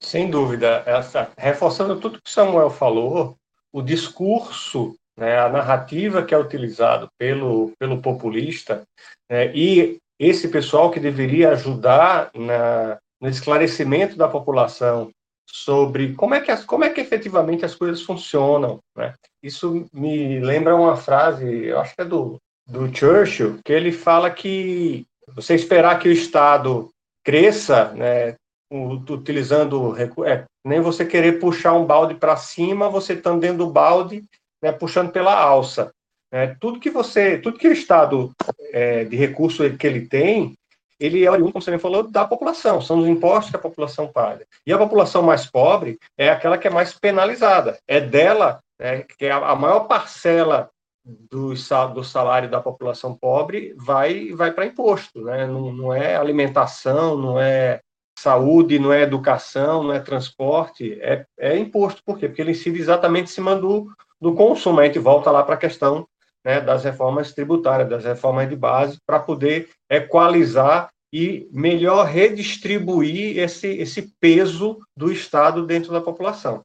[0.00, 3.36] Sem dúvida, essa, reforçando tudo que Samuel falou,
[3.72, 8.82] o discurso, né, a narrativa que é utilizado pelo, pelo populista
[9.30, 15.10] né, e esse pessoal que deveria ajudar na, no esclarecimento da população
[15.48, 18.80] sobre como é que, as, como é que efetivamente as coisas funcionam.
[18.96, 19.14] Né?
[19.42, 24.30] Isso me lembra uma frase, eu acho que é do, do Churchill, que ele fala
[24.30, 26.90] que você esperar que o Estado
[27.24, 28.34] cresça, né,
[28.70, 34.24] utilizando é, nem você querer puxar um balde para cima, você estando dentro do balde,
[34.62, 35.92] né, puxando pela alça.
[36.32, 36.56] Né?
[36.60, 38.32] Tudo que você, tudo que o Estado
[38.72, 40.54] é, de recurso que ele tem,
[40.98, 44.46] ele é oriundo, como você falou, da população, são os impostos que a população paga.
[44.66, 49.26] E a população mais pobre é aquela que é mais penalizada, é dela né, que
[49.26, 50.70] é a maior parcela
[51.04, 51.54] do,
[51.94, 55.46] do salário da população pobre vai, vai para imposto, né?
[55.46, 57.80] não, não é alimentação, não é
[58.18, 62.02] saúde, não é educação, não é transporte, é, é imposto.
[62.04, 62.26] Por quê?
[62.26, 63.88] Porque ele incide exatamente em cima do,
[64.20, 64.80] do consumo.
[64.80, 66.06] A gente volta lá para a questão
[66.44, 73.68] né, das reformas tributárias, das reformas de base, para poder equalizar e melhor redistribuir esse,
[73.68, 76.62] esse peso do Estado dentro da população.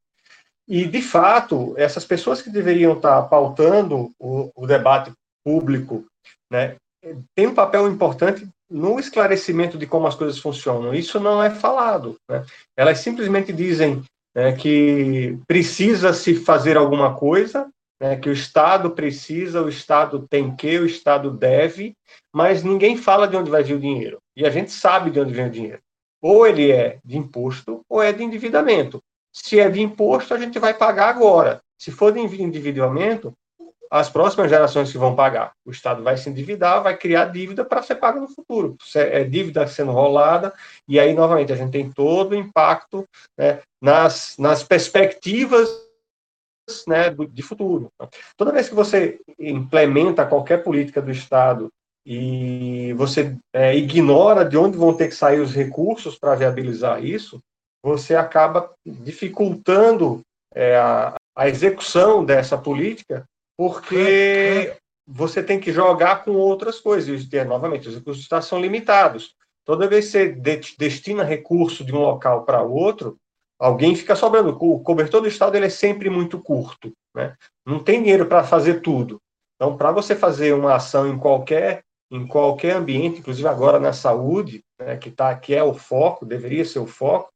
[0.68, 5.12] E, de fato, essas pessoas que deveriam estar pautando o, o debate
[5.44, 6.06] público
[6.52, 6.76] né,
[7.36, 10.94] têm um papel importante no esclarecimento de como as coisas funcionam.
[10.94, 12.16] Isso não é falado.
[12.30, 12.46] Né?
[12.78, 14.02] Elas simplesmente dizem
[14.36, 17.70] né, que precisa se fazer alguma coisa,
[18.02, 21.96] né, que o Estado precisa, o Estado tem que, o Estado deve,
[22.34, 24.20] mas ninguém fala de onde vai vir o dinheiro.
[24.36, 25.82] E a gente sabe de onde vem o dinheiro.
[26.22, 29.02] Ou ele é de imposto, ou é de endividamento.
[29.34, 31.62] Se é de imposto, a gente vai pagar agora.
[31.78, 33.34] Se for de endividamento,
[33.92, 35.52] as próximas gerações que vão pagar.
[35.66, 38.78] O Estado vai se endividar, vai criar dívida para ser paga no futuro.
[38.96, 40.54] É dívida sendo rolada,
[40.88, 43.06] e aí, novamente, a gente tem todo o impacto
[43.38, 45.68] né, nas, nas perspectivas
[46.88, 47.90] né, de futuro.
[48.38, 51.68] Toda vez que você implementa qualquer política do Estado
[52.06, 57.40] e você é, ignora de onde vão ter que sair os recursos para viabilizar isso,
[57.84, 60.22] você acaba dificultando
[60.54, 63.26] é, a, a execução dessa política,
[63.62, 67.28] porque você tem que jogar com outras coisas.
[67.32, 69.36] E, novamente, os recursos são limitados.
[69.64, 70.30] Toda vez que você
[70.80, 73.18] destina recurso de um local para outro,
[73.60, 74.58] alguém fica sobrando.
[74.60, 76.92] O cobertor do Estado ele é sempre muito curto.
[77.14, 77.36] Né?
[77.64, 79.22] Não tem dinheiro para fazer tudo.
[79.56, 84.66] Então, para você fazer uma ação em qualquer em qualquer ambiente, inclusive agora na saúde,
[84.82, 87.32] né, que tá que é o foco, deveria ser o foco,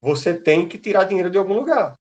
[0.00, 1.96] você tem que tirar dinheiro de algum lugar?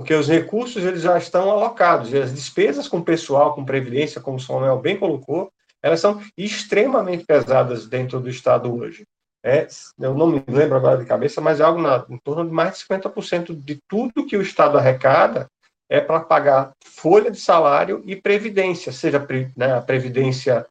[0.00, 4.38] Porque os recursos eles já estão alocados, e as despesas com pessoal, com previdência, como
[4.38, 9.04] o Samuel bem colocou, elas são extremamente pesadas dentro do Estado hoje.
[9.44, 9.66] É,
[9.98, 12.78] eu não me lembro agora de cabeça, mas é algo na, em torno de mais
[12.78, 15.46] de 50% de tudo que o Estado arrecada
[15.86, 19.22] é para pagar folha de salário e previdência, seja
[19.54, 20.66] né, a previdência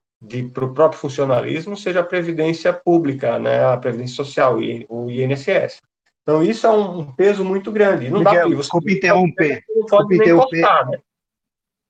[0.52, 4.58] para o próprio funcionalismo, seja a previdência pública, né, a previdência social,
[4.90, 5.82] o INSS.
[6.30, 8.08] Então, isso é um peso muito grande.
[8.08, 9.64] Não Miguel, dá para Desculpa interromper.
[9.76, 10.62] Não pode interromper.
[10.62, 11.00] Cortar, né?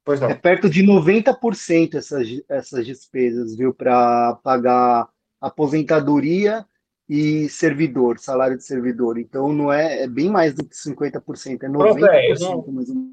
[0.06, 0.30] Pois não.
[0.30, 5.10] É perto de 90% essas, essas despesas, viu, para pagar
[5.42, 6.66] aposentadoria
[7.08, 9.18] e servidor, salário de servidor.
[9.18, 12.66] Então não é, é bem mais do que 50%, é 90% Pronto, é, eu não,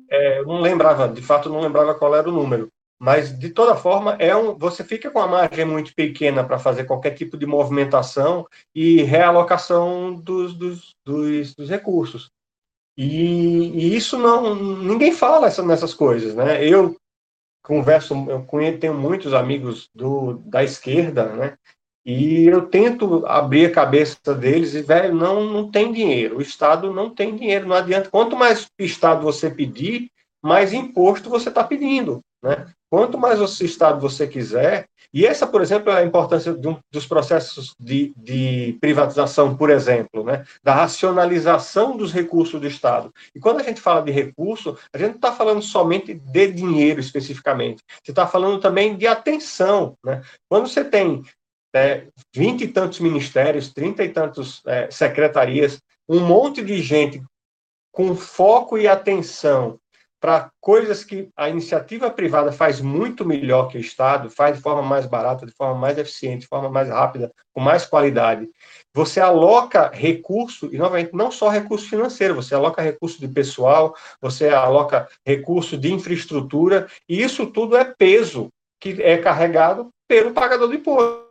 [0.09, 2.71] é, eu não lembrava, de fato não lembrava qual era o número.
[2.99, 6.85] Mas de toda forma, é um, você fica com uma margem muito pequena para fazer
[6.85, 12.31] qualquer tipo de movimentação e realocação dos, dos, dos, dos recursos.
[12.97, 16.65] E, e, isso não ninguém fala essa, nessas coisas, né?
[16.65, 16.97] Eu
[17.63, 21.59] converso, eu conheço, tenho muitos amigos do, da esquerda, né?
[22.07, 26.39] E eu tento abrir a cabeça deles e, velho, não, não tem dinheiro.
[26.39, 28.09] O Estado não tem dinheiro, não adianta.
[28.09, 30.09] Quanto mais Estado você pedir,
[30.41, 32.21] mais imposto você está pedindo.
[32.47, 32.65] Né?
[32.89, 36.57] Quanto mais Estado você quiser, e essa, por exemplo, é a importância
[36.93, 40.45] dos processos de, de, privatização, por exemplo, né?
[40.63, 43.13] da racionalização dos recursos do Estado.
[43.35, 47.01] E quando a gente fala de recurso, a gente não está falando somente de dinheiro
[47.01, 49.97] especificamente, você está falando também de atenção.
[50.05, 50.23] Né?
[50.49, 51.25] Quando você tem
[51.75, 57.21] é, vinte e tantos ministérios, trinta e tantos é, secretarias, um monte de gente
[57.91, 59.81] com foco e atenção
[60.21, 64.83] para coisas que a iniciativa privada faz muito melhor que o Estado, faz de forma
[64.83, 68.49] mais barata, de forma mais eficiente, de forma mais rápida, com mais qualidade.
[68.95, 74.49] Você aloca recurso, e novamente, não só recurso financeiro, você aloca recurso de pessoal, você
[74.49, 78.51] aloca recurso de infraestrutura, e isso tudo é peso
[78.81, 81.27] que é carregado pelo pagador do imposto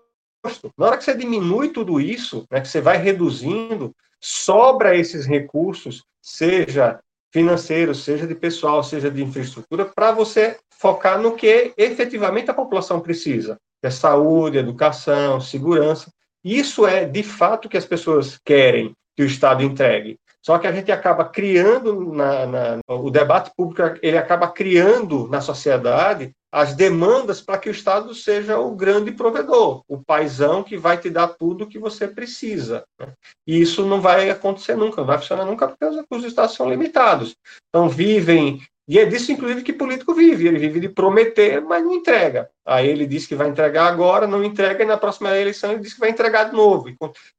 [0.45, 0.71] imposto.
[0.77, 6.03] Na hora que você diminui tudo isso, né, que você vai reduzindo, sobra esses recursos,
[6.21, 6.99] seja
[7.35, 13.01] financeiros, seja de pessoal, seja de infraestrutura, para você focar no que efetivamente a população
[13.01, 16.09] precisa, que é saúde, educação, segurança.
[16.41, 20.17] Isso é, de fato, que as pessoas querem que o Estado entregue.
[20.45, 25.41] Só que a gente acaba criando, na, na, o debate público, ele acaba criando na
[25.41, 30.99] sociedade as demandas para que o Estado seja o grande provedor, o paizão que vai
[30.99, 32.83] te dar tudo o que você precisa.
[32.99, 33.11] Né?
[33.47, 36.53] E isso não vai acontecer nunca, não vai funcionar nunca porque os recursos do Estado
[36.53, 37.35] são limitados.
[37.69, 38.61] Então, vivem.
[38.87, 40.47] E é disso, inclusive, que político vive.
[40.47, 42.49] Ele vive de prometer, mas não entrega.
[42.65, 45.93] Aí ele diz que vai entregar agora, não entrega, e na próxima eleição ele diz
[45.93, 46.85] que vai entregar de novo.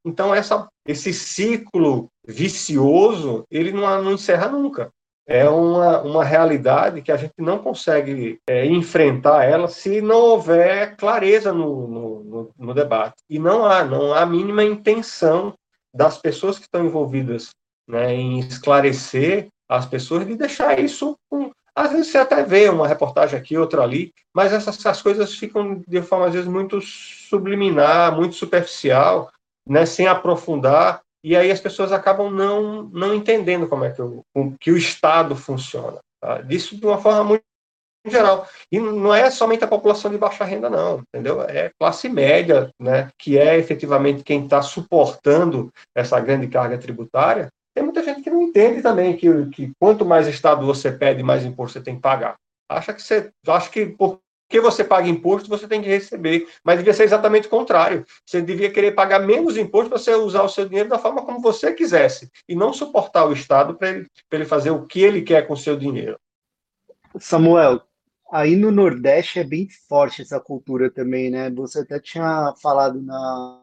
[0.05, 4.91] Então, essa, esse ciclo vicioso, ele não, não encerra nunca
[5.27, 10.97] é uma, uma realidade que a gente não consegue é, enfrentar ela se não houver
[10.97, 13.17] clareza no, no, no, debate.
[13.29, 15.53] E não há, não há a mínima intenção
[15.93, 17.51] das pessoas que estão envolvidas
[17.89, 21.17] né, em esclarecer as pessoas de deixar isso.
[21.29, 25.35] Com, às vezes você até vê uma reportagem aqui, outra ali, mas essas, essas coisas
[25.35, 29.31] ficam de forma, às vezes, muito subliminar, muito superficial,
[29.69, 34.23] né, sem aprofundar e aí as pessoas acabam não, não entendendo como é que o,
[34.61, 35.99] que o Estado funciona.
[36.21, 36.41] Tá?
[36.41, 37.43] Disso de uma forma muito
[38.07, 38.47] geral.
[38.71, 41.43] E não é somente a população de baixa renda, não, entendeu?
[41.43, 47.49] É classe média, né, que é efetivamente quem está suportando essa grande carga tributária.
[47.77, 51.45] Tem muita gente que não entende também que, que quanto mais Estado você pede, mais
[51.45, 52.39] imposto você tem que pagar.
[52.67, 56.49] Acha que você, acha que porque você paga imposto, você tem que receber.
[56.65, 58.07] Mas devia ser exatamente o contrário.
[58.25, 61.39] Você devia querer pagar menos imposto para você usar o seu dinheiro da forma como
[61.39, 62.31] você quisesse.
[62.49, 65.59] E não suportar o Estado para ele, ele fazer o que ele quer com o
[65.59, 66.19] seu dinheiro.
[67.21, 67.83] Samuel,
[68.33, 71.51] aí no Nordeste é bem forte essa cultura também, né?
[71.51, 73.63] Você até tinha falado na,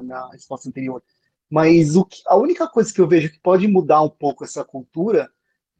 [0.00, 1.02] na resposta anterior.
[1.50, 4.64] Mas o que, a única coisa que eu vejo que pode mudar um pouco essa
[4.64, 5.28] cultura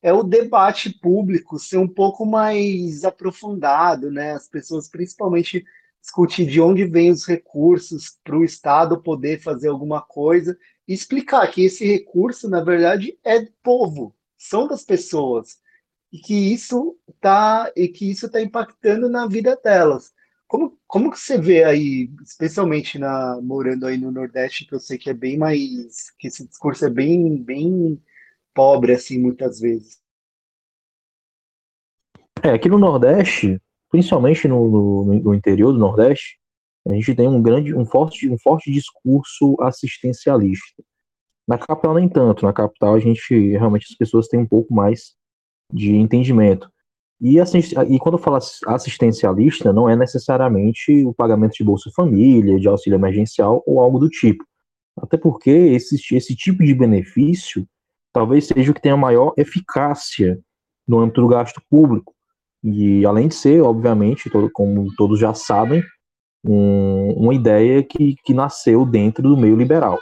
[0.03, 4.33] é o debate público ser um pouco mais aprofundado, né?
[4.33, 5.65] As pessoas principalmente
[6.01, 10.59] discutir de onde vêm os recursos para o Estado poder fazer alguma coisa
[10.89, 15.59] e explicar que esse recurso, na verdade, é do povo, são das pessoas
[16.13, 20.13] e que isso está e que isso está impactando na vida delas.
[20.51, 24.99] Como, como que você vê aí, especialmente na morando aí no Nordeste, que eu sei
[24.99, 28.03] que é bem mais que esse discurso é bem bem
[28.53, 30.03] pobre, assim, muitas vezes.
[32.43, 36.41] É, aqui no Nordeste, principalmente no, no, no, interior do Nordeste,
[36.85, 40.83] a gente tem um grande, um forte, um forte discurso assistencialista.
[41.47, 45.15] Na capital nem tanto, na capital a gente realmente as pessoas têm um pouco mais
[45.73, 46.69] de entendimento.
[47.21, 52.67] E, e quando eu falo assistencialista, não é necessariamente o pagamento de Bolsa Família, de
[52.67, 54.45] auxílio emergencial ou algo do tipo.
[54.97, 57.67] Até porque esse, esse tipo de benefício
[58.13, 60.39] talvez seja o que tenha maior eficácia
[60.87, 62.15] no âmbito do gasto público.
[62.63, 65.83] E além de ser, obviamente, todo, como todos já sabem,
[66.45, 69.99] um, uma ideia que, que nasceu dentro do meio liberal.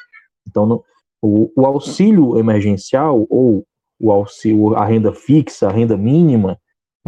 [0.46, 0.84] Então, no,
[1.22, 3.64] o, o, auxílio emergencial ou
[4.00, 6.58] o auxílio, a renda fixa, a renda mínima,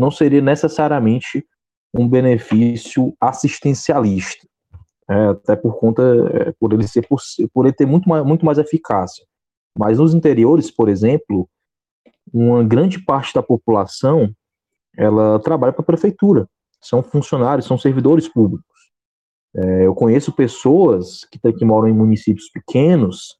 [0.00, 1.46] não seria necessariamente
[1.94, 4.46] um benefício assistencialista,
[5.08, 7.20] é, até por conta, é, por ele ser por,
[7.52, 9.24] por ele ter muito mais, muito mais eficácia.
[9.78, 11.48] Mas nos interiores, por exemplo,
[12.32, 14.32] uma grande parte da população
[14.96, 16.48] ela trabalha para a prefeitura,
[16.80, 18.66] são funcionários, são servidores públicos.
[19.54, 23.36] É, eu conheço pessoas que, que moram em municípios pequenos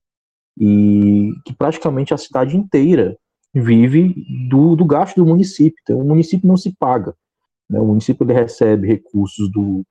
[0.59, 3.17] e que praticamente a cidade inteira
[3.55, 4.15] vive
[4.49, 5.79] do, do gasto do município.
[5.83, 7.15] Então, o município não se paga.
[7.69, 7.79] Né?
[7.79, 9.85] O município ele recebe recursos do,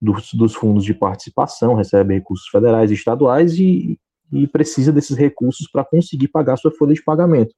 [0.00, 3.98] dos, dos fundos de participação, recebe recursos federais e estaduais e,
[4.32, 7.54] e precisa desses recursos para conseguir pagar sua folha de pagamento.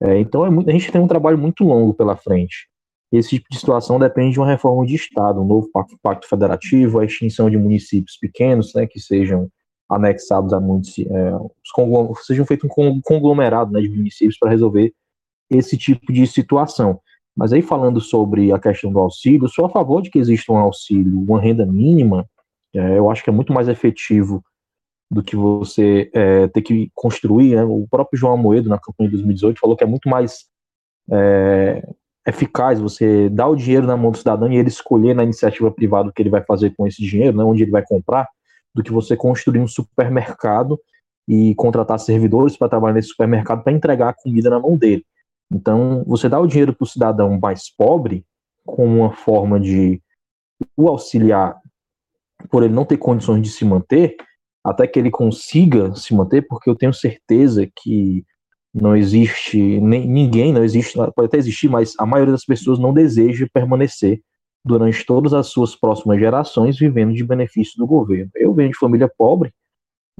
[0.00, 2.68] É, então é muito, a gente tem um trabalho muito longo pela frente.
[3.10, 6.98] Esse tipo de situação depende de uma reforma de Estado, um novo pacto, pacto federativo,
[6.98, 9.48] a extinção de municípios pequenos, né, que sejam
[9.88, 11.32] anexados a municípios, é,
[12.24, 14.92] sejam feitos um conglomerado né, de municípios para resolver
[15.50, 17.00] esse tipo de situação.
[17.36, 20.56] Mas aí falando sobre a questão do auxílio, sou a favor de que exista um
[20.56, 22.26] auxílio, uma renda mínima,
[22.74, 24.42] é, eu acho que é muito mais efetivo
[25.10, 27.54] do que você é, ter que construir.
[27.54, 27.62] Né?
[27.62, 30.46] O próprio João Amoedo, na campanha de 2018, falou que é muito mais
[31.10, 31.86] é,
[32.26, 36.08] eficaz você dar o dinheiro na mão do cidadão e ele escolher na iniciativa privada
[36.08, 38.28] o que ele vai fazer com esse dinheiro, né, onde ele vai comprar,
[38.76, 40.78] do que você construir um supermercado
[41.26, 45.02] e contratar servidores para trabalhar nesse supermercado para entregar a comida na mão dele.
[45.50, 48.22] Então, você dá o dinheiro para o cidadão mais pobre
[48.66, 50.00] como uma forma de
[50.76, 51.58] o auxiliar
[52.50, 54.14] por ele não ter condições de se manter,
[54.62, 58.24] até que ele consiga se manter, porque eu tenho certeza que
[58.74, 62.92] não existe nem, ninguém, não existe, pode até existir, mas a maioria das pessoas não
[62.92, 64.20] deseja permanecer
[64.66, 68.30] durante todas as suas próximas gerações vivendo de benefício do governo.
[68.34, 69.52] Eu venho de família pobre,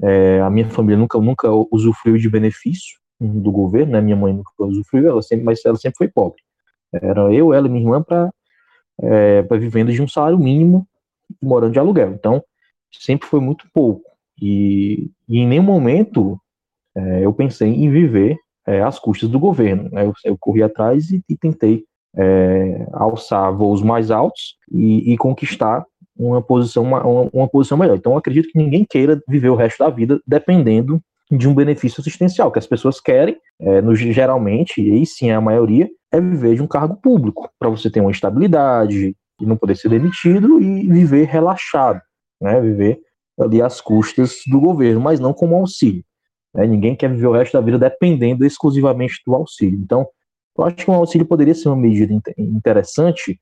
[0.00, 4.00] é, a minha família nunca, nunca usufruiu de benefício do governo, né?
[4.00, 6.40] minha mãe nunca usufruiu, ela sempre, mas ela sempre foi pobre.
[6.92, 8.30] Era eu, ela e minha irmã para
[9.02, 10.86] é, vivendo de um salário mínimo,
[11.42, 12.12] morando de aluguel.
[12.12, 12.42] Então,
[12.92, 14.04] sempre foi muito pouco.
[14.40, 16.40] E, e em nenhum momento
[16.94, 19.90] é, eu pensei em viver é, às custas do governo.
[19.90, 20.06] Né?
[20.06, 21.84] Eu, eu, corri atrás e, e tentei
[22.16, 25.84] é, alçar voos mais altos e, e conquistar
[26.18, 27.96] uma posição, uma, uma, posição melhor.
[27.96, 31.00] Então, acredito que ninguém queira viver o resto da vida dependendo
[31.30, 32.50] de um benefício assistencial.
[32.50, 36.62] que as pessoas querem, é, no, geralmente, e sim é a maioria, é viver de
[36.62, 41.26] um cargo público, para você ter uma estabilidade, e não poder ser demitido e viver
[41.26, 42.00] relaxado,
[42.40, 42.60] né?
[42.60, 42.98] viver
[43.38, 46.02] ali às custas do governo, mas não como auxílio.
[46.54, 46.66] Né?
[46.66, 49.78] Ninguém quer viver o resto da vida dependendo exclusivamente do auxílio.
[49.78, 50.06] Então,
[50.56, 53.40] eu acho que um auxílio poderia ser uma medida interessante,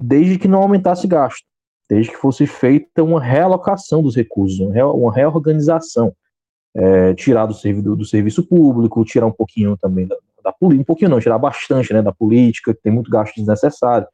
[0.00, 1.44] desde que não aumentasse gasto,
[1.88, 6.12] desde que fosse feita uma realocação dos recursos, uma reorganização,
[6.74, 10.86] é, tirar do, servidor, do serviço público, tirar um pouquinho também da, da política, um
[10.86, 14.06] pouquinho não, tirar bastante né, da política, que tem muito gasto desnecessário,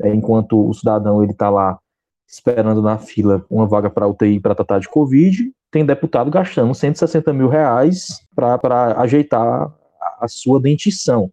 [0.00, 1.78] é, enquanto o cidadão ele está lá
[2.26, 7.32] esperando na fila uma vaga para UTI para tratar de Covid, tem deputado gastando 160
[7.32, 9.72] mil reais para ajeitar
[10.20, 11.30] a sua dentição.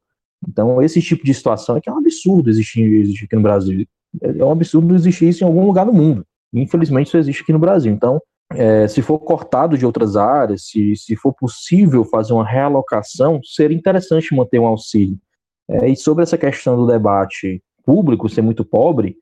[0.48, 3.86] Então, esse tipo de situação é que é um absurdo existir, existir aqui no Brasil.
[4.22, 6.26] É um absurdo existir isso em algum lugar do mundo.
[6.54, 7.92] Infelizmente, isso existe aqui no Brasil.
[7.92, 8.22] Então,
[8.52, 13.76] é, se for cortado de outras áreas, se, se for possível fazer uma realocação, seria
[13.76, 15.18] interessante manter um auxílio.
[15.68, 19.18] É, e sobre essa questão do debate público ser muito pobre,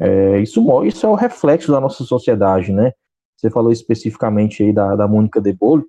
[0.00, 2.92] é, isso, isso é o reflexo da nossa sociedade, né?
[3.36, 5.84] Você falou especificamente aí da, da Mônica De Bolle,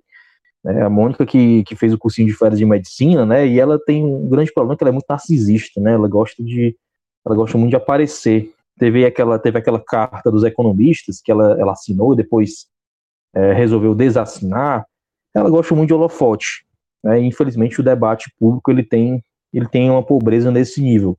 [0.64, 0.82] né?
[0.82, 3.46] a Mônica que, que fez o cursinho de férias de medicina, né?
[3.46, 5.92] E ela tem um grande problema que ela é muito narcisista, né?
[5.92, 6.76] Ela gosta de,
[7.24, 8.52] ela gosta muito de aparecer.
[8.78, 12.66] Teve aquela, teve aquela carta dos economistas que ela, ela assinou e depois
[13.34, 14.86] é, resolveu desassinar.
[15.34, 16.64] Ela gosta muito de holofote.
[17.02, 17.20] Né?
[17.20, 21.16] Infelizmente o debate público ele tem, ele tem uma pobreza nesse nível.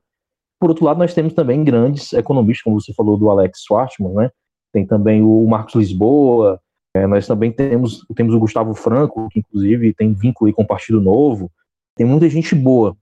[0.60, 4.32] Por outro lado, nós temos também grandes economistas, como você falou do Alex Schwartzman, né?
[4.72, 6.62] Tem também o Marcos Lisboa,
[6.94, 11.00] é, nós também temos, temos o Gustavo Franco, que inclusive tem vínculo com o Partido
[11.00, 11.50] Novo.
[11.96, 12.96] Tem muita gente boa.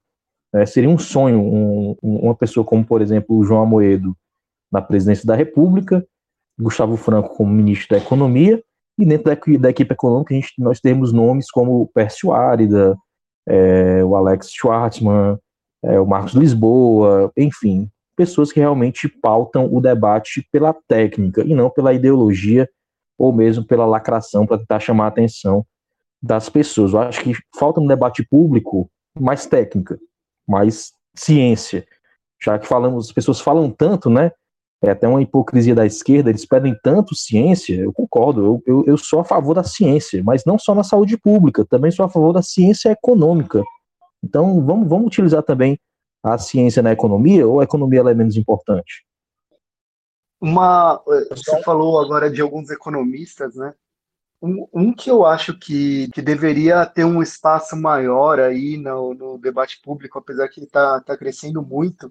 [0.54, 4.16] É, seria um sonho um, uma pessoa como, por exemplo, o João Amoedo
[4.70, 6.04] na presidência da República,
[6.58, 8.62] Gustavo Franco como ministro da Economia,
[8.98, 12.96] e dentro da, da equipe econômica a gente, nós temos nomes como o Pércio Árida,
[13.48, 15.38] é, o Alex Schwartzman,
[15.82, 21.70] é, o Marcos Lisboa, enfim, pessoas que realmente pautam o debate pela técnica e não
[21.70, 22.68] pela ideologia
[23.20, 25.62] ou mesmo pela lacração para tentar chamar a atenção
[26.22, 26.94] das pessoas.
[26.94, 29.98] Eu acho que falta no debate público mais técnica,
[30.48, 31.86] mais ciência.
[32.42, 34.32] Já que falamos, as pessoas falam tanto, né?
[34.82, 38.96] É até uma hipocrisia da esquerda, eles pedem tanto ciência, eu concordo, eu, eu, eu
[38.96, 42.32] sou a favor da ciência, mas não só na saúde pública, também sou a favor
[42.32, 43.62] da ciência econômica.
[44.24, 45.78] Então, vamos, vamos utilizar também
[46.24, 49.04] a ciência na economia ou a economia é menos importante?
[50.40, 53.74] Uma, você falou agora de alguns economistas, né?
[54.42, 59.38] Um, um, que eu acho que, que deveria ter um espaço maior aí no, no
[59.38, 62.10] debate público, apesar que ele está tá crescendo muito,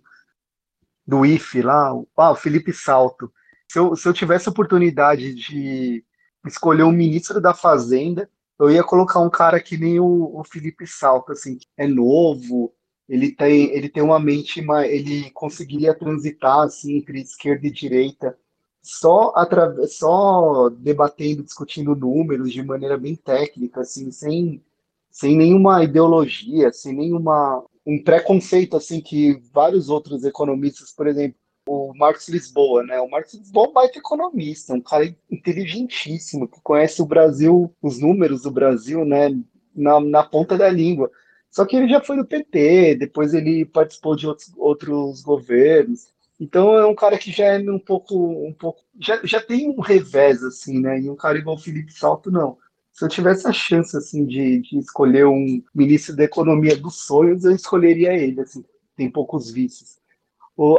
[1.08, 3.34] do IFE lá, o, ah, o Felipe Salto.
[3.68, 6.06] Se eu, se eu tivesse a oportunidade de
[6.46, 10.86] escolher um ministro da Fazenda, eu ia colocar um cara que nem o, o Felipe
[10.86, 12.74] Salto, assim, que é novo,
[13.10, 18.38] ele tem, ele tem uma mente, ele conseguiria transitar assim entre esquerda e direita
[18.82, 24.64] só através, só debatendo, discutindo números de maneira bem técnica, assim, sem,
[25.12, 31.36] sem nenhuma ideologia, sem nenhuma um preconceito assim que vários outros economistas, por exemplo,
[31.68, 33.00] o Marcos Lisboa, né?
[33.00, 38.00] O Marcos Lisboa é um baita economista, um cara inteligentíssimo, que conhece o Brasil, os
[38.00, 39.30] números do Brasil, né?
[39.76, 41.12] Na, na ponta da língua.
[41.52, 46.08] Só que ele já foi do PT, depois ele participou de outros, outros governos.
[46.40, 48.16] Então é um cara que já é um pouco,
[48.48, 51.00] um pouco, já, já tem um revés assim, né?
[51.00, 52.58] E um cara igual o Felipe Salto não.
[52.94, 57.46] Se eu tivesse a chance assim de, de escolher um ministro da economia dos sonhos,
[57.46, 58.42] eu escolheria ele.
[58.42, 58.64] Assim,
[58.96, 59.98] tem poucos vícios.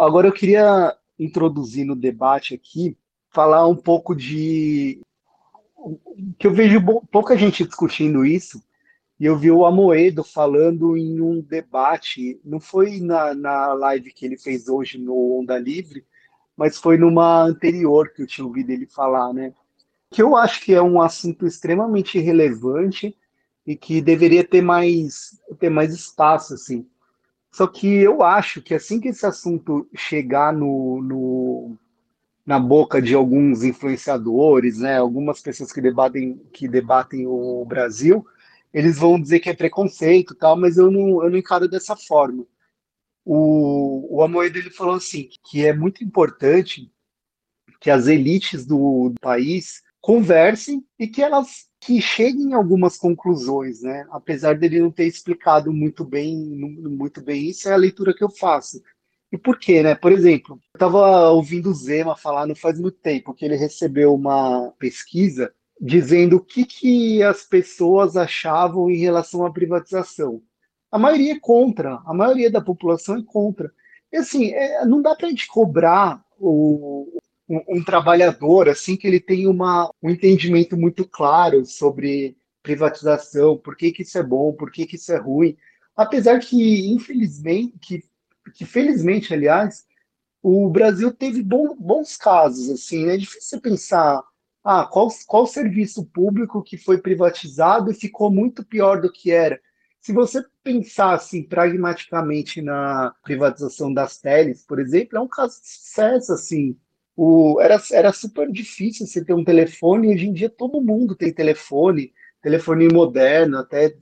[0.01, 2.97] Agora eu queria introduzir no debate aqui,
[3.31, 5.01] falar um pouco de
[6.39, 8.63] que eu vejo pouca gente discutindo isso,
[9.21, 14.25] e eu vi o Amoedo falando em um debate, não foi na, na live que
[14.25, 16.07] ele fez hoje no Onda Livre,
[16.57, 19.53] mas foi numa anterior que eu tinha ouvido ele falar, né?
[20.11, 23.15] Que eu acho que é um assunto extremamente relevante
[23.67, 26.87] e que deveria ter mais, ter mais espaço, assim.
[27.53, 31.77] Só que eu acho que assim que esse assunto chegar no, no
[32.47, 38.27] na boca de alguns influenciadores, né, algumas pessoas que debatem, que debatem o Brasil,
[38.73, 42.47] eles vão dizer que é preconceito tal, mas eu não, eu não encaro dessa forma.
[43.25, 46.91] O, o Amoedo ele falou assim que é muito importante
[47.81, 53.81] que as elites do, do país conversem e que elas que cheguem a algumas conclusões,
[53.81, 54.07] né?
[54.11, 58.29] Apesar dele não ter explicado muito bem, muito bem isso, é a leitura que eu
[58.29, 58.83] faço.
[59.33, 59.95] E por quê, né?
[59.95, 64.15] Por exemplo, eu estava ouvindo o Zema falar não faz muito tempo que ele recebeu
[64.15, 70.43] uma pesquisa dizendo o que, que as pessoas achavam em relação à privatização.
[70.93, 73.73] A maioria é contra, a maioria da população é contra.
[74.13, 77.09] E assim, é, não dá para a gente cobrar o,
[77.49, 83.77] um, um, trabalhador assim que ele tem uma, um entendimento muito claro sobre privatização, por
[83.77, 85.57] que, que isso é bom, por que, que isso é ruim.
[85.97, 88.05] Apesar que, infelizmente, que,
[88.55, 89.87] que felizmente, aliás,
[90.43, 92.69] o Brasil teve bom, bons casos.
[92.69, 94.23] Assim, é difícil pensar
[94.65, 99.61] ah, qual, qual serviço público que foi privatizado e ficou muito pior do que era?
[100.01, 105.69] Se você pensar assim, pragmaticamente na privatização das teles, por exemplo, é um caso de
[105.69, 106.33] sucesso.
[106.33, 106.77] Assim.
[107.17, 111.33] O, era, era super difícil você ter um telefone, hoje em dia todo mundo tem
[111.33, 113.95] telefone, telefone moderno, até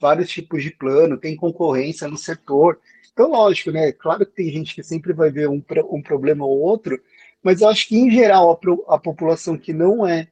[0.00, 2.80] vários tipos de plano, tem concorrência no setor.
[3.12, 3.92] Então, lógico, né?
[3.92, 7.00] Claro que tem gente que sempre vai ver um, um problema ou outro,
[7.46, 10.26] mas eu acho que, em geral, a, a população que não é,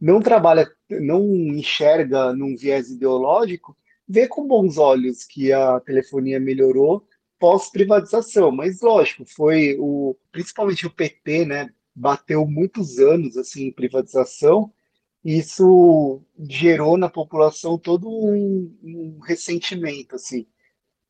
[0.00, 3.76] não trabalha, não enxerga num viés ideológico,
[4.08, 7.06] vê com bons olhos que a telefonia melhorou
[7.38, 8.50] pós-privatização.
[8.50, 11.70] Mas, lógico, foi o, principalmente o PT, né?
[11.94, 14.72] Bateu muitos anos assim em privatização,
[15.24, 20.48] isso gerou na população todo um, um ressentimento, assim.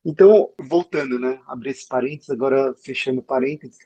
[0.04, 1.40] Então, voltando, né?
[1.46, 3.78] Abrir esse parênteses, agora fechando parênteses,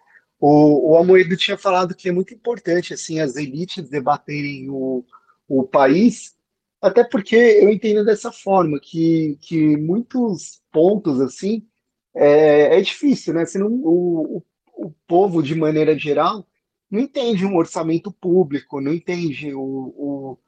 [0.46, 5.02] o, o Amoedo tinha falado que é muito importante, assim, as elites debaterem o,
[5.48, 6.36] o país,
[6.82, 11.66] até porque eu entendo dessa forma, que, que muitos pontos, assim,
[12.14, 13.46] é, é difícil, né?
[13.46, 16.46] Senão o, o, o povo, de maneira geral,
[16.90, 20.38] não entende um orçamento público, não entende o, o,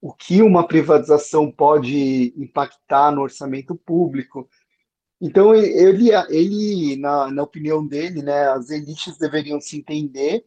[0.00, 4.48] o que uma privatização pode impactar no orçamento público.
[5.20, 10.46] Então, ele, ele na, na opinião dele, né, as elites deveriam se entender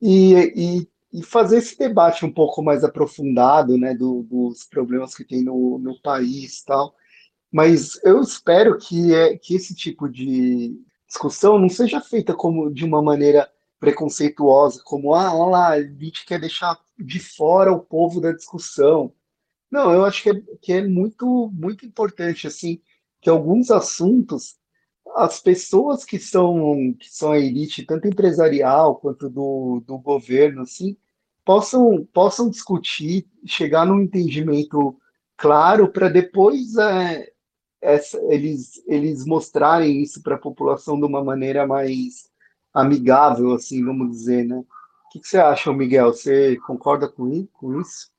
[0.00, 5.24] e, e, e fazer esse debate um pouco mais aprofundado né, do, dos problemas que
[5.24, 6.94] tem no, no país tal.
[7.50, 12.84] Mas eu espero que, é, que esse tipo de discussão não seja feita como de
[12.84, 18.20] uma maneira preconceituosa, como, ah, olha lá, a gente quer deixar de fora o povo
[18.20, 19.12] da discussão.
[19.70, 22.80] Não, eu acho que é, que é muito, muito importante, assim,
[23.20, 24.56] que alguns assuntos,
[25.16, 30.96] as pessoas que são, que são a elite, tanto empresarial quanto do, do governo, assim,
[31.44, 34.96] possam, possam discutir, chegar num entendimento
[35.36, 37.32] claro para depois é,
[37.80, 42.28] essa, eles, eles mostrarem isso para a população de uma maneira mais
[42.72, 44.56] amigável, assim, vamos dizer, né?
[44.56, 46.12] O que, que você acha, Miguel?
[46.12, 48.10] Você concorda com, com isso?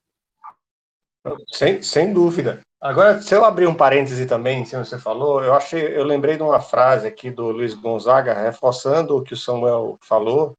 [1.49, 2.61] Sem, sem dúvida.
[2.81, 6.43] Agora, se eu abrir um parêntese também, se você falou, eu achei, eu lembrei de
[6.43, 10.53] uma frase aqui do Luiz Gonzaga, reforçando o que o Samuel falou.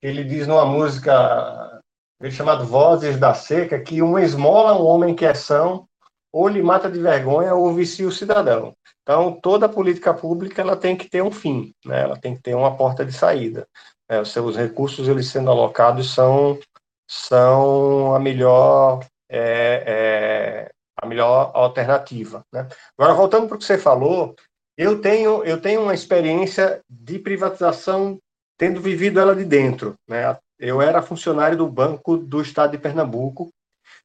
[0.00, 1.82] Ele diz numa música
[2.30, 5.86] chamada Vozes da Seca que uma esmola um homem que é são,
[6.32, 8.74] ou lhe mata de vergonha, ou vicia o cidadão.
[9.02, 12.02] Então, toda política pública ela tem que ter um fim, né?
[12.02, 13.68] ela tem que ter uma porta de saída.
[14.08, 16.58] É, os seus recursos eles sendo alocados são,
[17.06, 20.70] são a melhor é, é,
[21.06, 22.42] melhor alternativa.
[22.52, 22.66] Né?
[22.98, 24.34] Agora, voltando para o que você falou,
[24.76, 28.18] eu tenho, eu tenho uma experiência de privatização
[28.58, 29.94] tendo vivido ela de dentro.
[30.08, 30.36] Né?
[30.58, 33.50] Eu era funcionário do Banco do Estado de Pernambuco,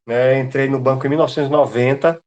[0.07, 0.39] né?
[0.39, 2.19] entrei no banco em 1990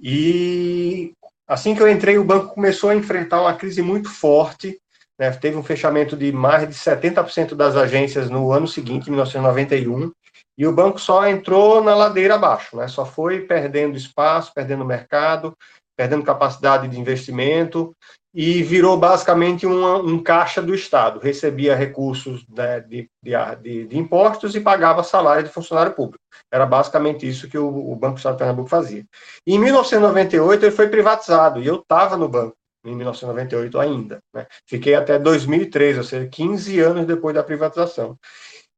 [0.00, 1.12] e
[1.46, 4.78] assim que eu entrei, o banco começou a enfrentar uma crise muito forte.
[5.18, 5.30] Né?
[5.30, 10.12] Teve um fechamento de mais de 70% das agências no ano seguinte, 1991,
[10.56, 12.88] e o banco só entrou na ladeira abaixo, né?
[12.88, 15.56] Só foi perdendo espaço, perdendo mercado,
[15.96, 17.94] perdendo capacidade de investimento
[18.34, 21.18] e virou basicamente um caixa do Estado.
[21.18, 26.22] Recebia recursos né, de, de, de, impostos e pagava salário de funcionário público.
[26.52, 29.06] Era basicamente isso que o, o Banco do Estado de Pernambuco fazia.
[29.46, 32.54] Em 1998 ele foi privatizado e eu estava no banco
[32.84, 34.20] em 1998 ainda.
[34.34, 34.46] Né?
[34.66, 38.18] Fiquei até 2003, ou seja, 15 anos depois da privatização.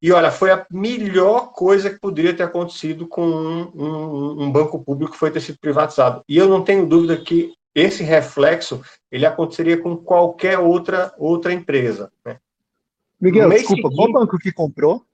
[0.00, 4.82] E olha, foi a melhor coisa que poderia ter acontecido com um, um, um, banco
[4.82, 6.22] público que foi ter sido privatizado.
[6.28, 8.80] E eu não tenho dúvida que esse reflexo
[9.10, 12.12] ele aconteceria com qualquer outra outra empresa.
[12.24, 12.38] Né?
[13.20, 15.04] Miguel, desculpa, seguinte, qual banco que comprou?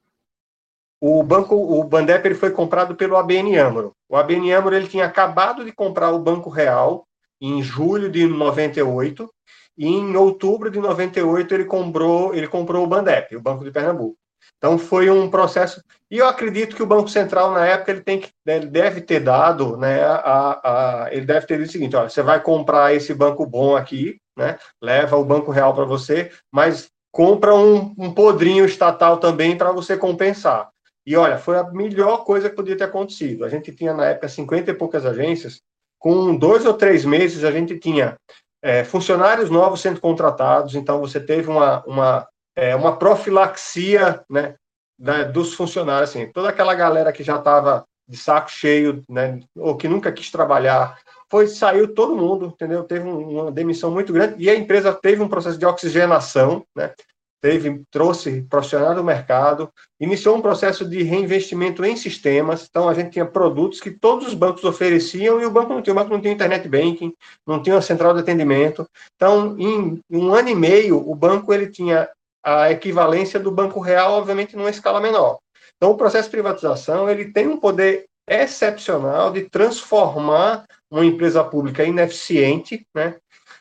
[1.00, 3.94] O banco, o Bandep ele foi comprado pelo ABN Amro.
[4.08, 7.06] O ABN Amro ele tinha acabado de comprar o Banco Real
[7.40, 9.30] em julho de 98
[9.76, 14.16] e em outubro de 98 ele comprou ele comprou o Bandep, o Banco de Pernambuco.
[14.58, 18.20] Então foi um processo e eu acredito que o Banco Central na época ele tem
[18.20, 22.08] que ele deve ter dado, né, a, a, ele deve ter dito o seguinte, olha,
[22.08, 26.88] você vai comprar esse banco bom aqui, né, leva o Banco Real para você, mas
[27.12, 30.68] compra um, um podrinho estatal também para você compensar.
[31.06, 33.44] E olha, foi a melhor coisa que podia ter acontecido.
[33.44, 35.60] A gente tinha na época 50 e poucas agências,
[35.98, 38.16] com dois ou três meses a gente tinha
[38.62, 42.26] é, funcionários novos sendo contratados, então você teve uma, uma
[42.56, 44.54] é, uma profilaxia né,
[44.98, 49.76] né, dos funcionários, assim, toda aquela galera que já estava de saco cheio, né, ou
[49.76, 50.98] que nunca quis trabalhar,
[51.30, 52.84] foi saiu todo mundo, entendeu?
[52.84, 56.92] Teve uma demissão muito grande e a empresa teve um processo de oxigenação, né?
[57.40, 59.68] Teve, trouxe profissionais do mercado,
[60.00, 62.66] iniciou um processo de reinvestimento em sistemas.
[62.70, 65.92] Então, a gente tinha produtos que todos os bancos ofereciam e o banco não tinha.
[65.92, 67.12] O banco não tinha internet banking,
[67.46, 68.88] não tinha uma central de atendimento.
[69.14, 72.08] Então, em um ano e meio, o banco ele tinha
[72.44, 75.38] a equivalência do Banco Real, obviamente, numa escala menor.
[75.76, 81.84] Então, o processo de privatização ele tem um poder excepcional de transformar uma empresa pública
[81.84, 83.16] ineficiente, né,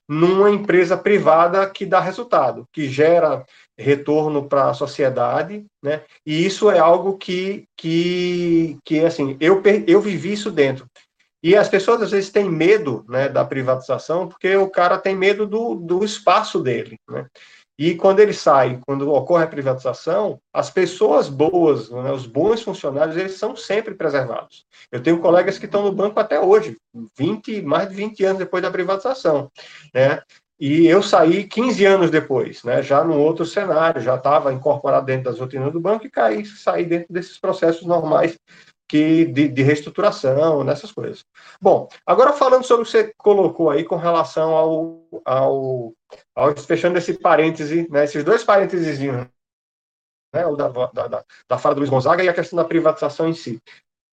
[0.08, 3.46] numa empresa privada que dá resultado, que gera
[3.78, 6.04] retorno para a sociedade, né?
[6.26, 10.86] E isso é algo que, que, que assim, eu, eu vivi isso dentro.
[11.42, 15.46] E as pessoas às vezes têm medo né, da privatização, porque o cara tem medo
[15.46, 16.98] do, do espaço dele.
[17.10, 17.26] Né?
[17.78, 23.18] E quando ele sai, quando ocorre a privatização, as pessoas boas, né, os bons funcionários,
[23.18, 24.66] eles são sempre preservados.
[24.92, 26.78] Eu tenho colegas que estão no banco até hoje,
[27.18, 29.52] 20, mais de 20 anos depois da privatização.
[29.94, 30.22] Né?
[30.60, 35.26] E eu saí 15 anos depois, né, já num outro cenário, já estava incorporado dentro
[35.26, 38.38] das rotinas do banco e caí, saí dentro desses processos normais
[38.94, 41.26] que de, de, reestruturação, nessas coisas.
[41.60, 45.94] Bom, agora falando sobre o que você colocou aí com relação ao, ao,
[46.36, 51.74] ao fechando esse parêntese, né, esses dois parênteses, né, o da, da, da, da fala
[51.74, 53.60] do Luiz Gonzaga e a questão da privatização em si.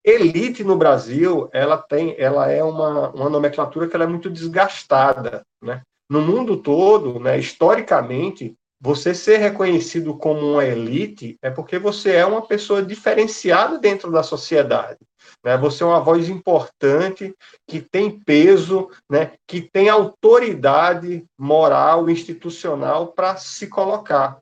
[0.02, 5.44] Elite no Brasil, ela tem, ela é uma, uma nomenclatura que ela é muito desgastada,
[5.62, 5.82] né?
[6.08, 12.24] No mundo todo, né, historicamente, você ser reconhecido como uma elite é porque você é
[12.24, 14.98] uma pessoa diferenciada dentro da sociedade.
[15.44, 15.56] Né?
[15.58, 17.34] Você é uma voz importante,
[17.68, 19.32] que tem peso, né?
[19.46, 24.38] que tem autoridade moral, institucional para se colocar.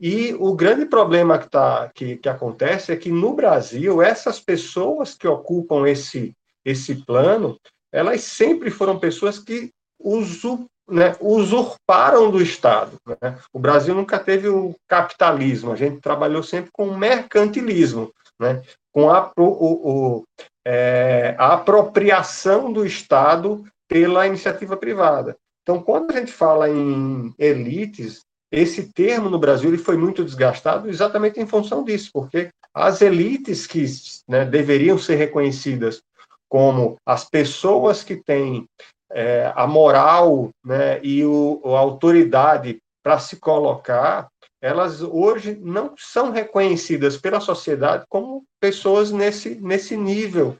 [0.00, 5.14] E o grande problema que, tá, que, que acontece é que no Brasil, essas pessoas
[5.14, 6.32] que ocupam esse,
[6.64, 7.58] esse plano,
[7.92, 12.92] elas sempre foram pessoas que usurparam né, usurparam do Estado.
[13.06, 13.38] Né?
[13.52, 18.62] O Brasil nunca teve o capitalismo, a gente trabalhou sempre com o mercantilismo, né?
[18.92, 20.24] com a, o, o,
[20.66, 25.36] é, a apropriação do Estado pela iniciativa privada.
[25.62, 28.20] Então, quando a gente fala em elites,
[28.52, 33.66] esse termo no Brasil ele foi muito desgastado exatamente em função disso, porque as elites
[33.66, 33.84] que
[34.28, 36.00] né, deveriam ser reconhecidas
[36.48, 38.68] como as pessoas que têm
[39.10, 44.28] é, a moral né, e o, a autoridade para se colocar,
[44.60, 50.56] elas hoje não são reconhecidas pela sociedade como pessoas nesse, nesse nível,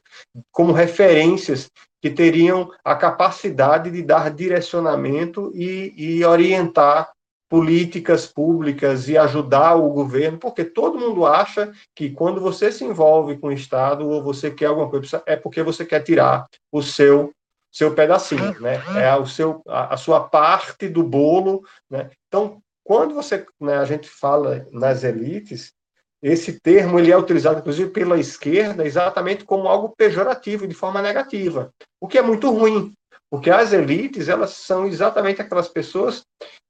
[0.51, 1.69] como referências
[2.01, 7.11] que teriam a capacidade de dar direcionamento e, e orientar
[7.49, 13.37] políticas públicas e ajudar o governo, porque todo mundo acha que quando você se envolve
[13.37, 17.31] com o Estado ou você quer alguma coisa, é porque você quer tirar o seu
[17.77, 18.81] seu pedacinho, né?
[18.95, 22.09] É o seu, a, a sua parte do bolo, né?
[22.27, 25.73] Então, quando você, né, a gente fala nas elites,
[26.21, 31.69] esse termo ele é utilizado, inclusive, pela esquerda exatamente como algo pejorativo, de forma negativa,
[32.01, 32.93] o que é muito ruim,
[33.29, 36.23] porque as elites, elas são exatamente aquelas pessoas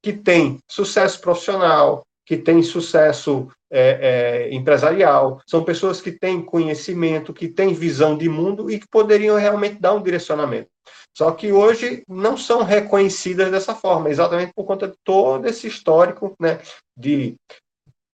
[0.03, 7.33] que têm sucesso profissional, que têm sucesso é, é, empresarial, são pessoas que têm conhecimento,
[7.33, 10.69] que têm visão de mundo e que poderiam realmente dar um direcionamento.
[11.17, 16.35] Só que hoje não são reconhecidas dessa forma, exatamente por conta de todo esse histórico
[16.39, 16.59] né,
[16.95, 17.35] de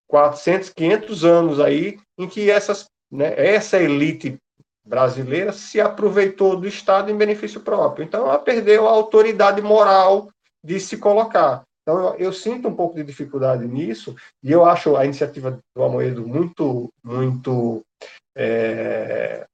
[0.08, 4.38] 400, 500 anos aí, em que essas, né, essa elite
[4.88, 8.06] brasileira se aproveitou do Estado em benefício próprio.
[8.06, 10.30] Então, ela perdeu a autoridade moral
[10.64, 11.64] de se colocar.
[11.82, 15.84] Então, eu, eu, sinto um pouco de dificuldade nisso, e eu acho a iniciativa do
[15.84, 17.84] Amoedo muito, muito
[18.34, 19.45] é,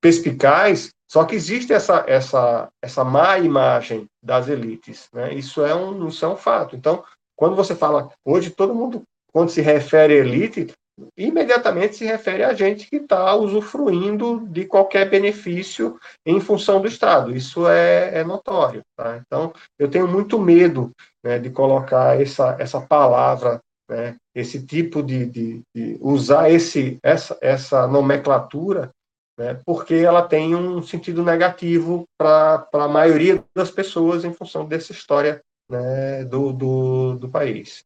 [0.00, 5.32] perspicaz, só que existe essa, essa, essa má imagem das elites, né?
[5.32, 6.74] Isso é um, isso é um fato.
[6.74, 7.04] Então,
[7.36, 9.02] quando você fala, hoje todo mundo,
[9.32, 10.72] quando se refere à elite,
[11.16, 17.36] imediatamente se refere a gente que está usufruindo de qualquer benefício em função do Estado.
[17.36, 18.82] Isso é, é notório.
[18.96, 19.20] Tá?
[19.24, 20.90] Então, eu tenho muito medo
[21.22, 27.36] né, de colocar essa, essa palavra, né, esse tipo de, de, de usar esse, essa,
[27.40, 28.90] essa nomenclatura
[29.36, 34.92] né, porque ela tem um sentido negativo para a maioria das pessoas em função dessa
[34.92, 37.84] história né, do, do, do, país.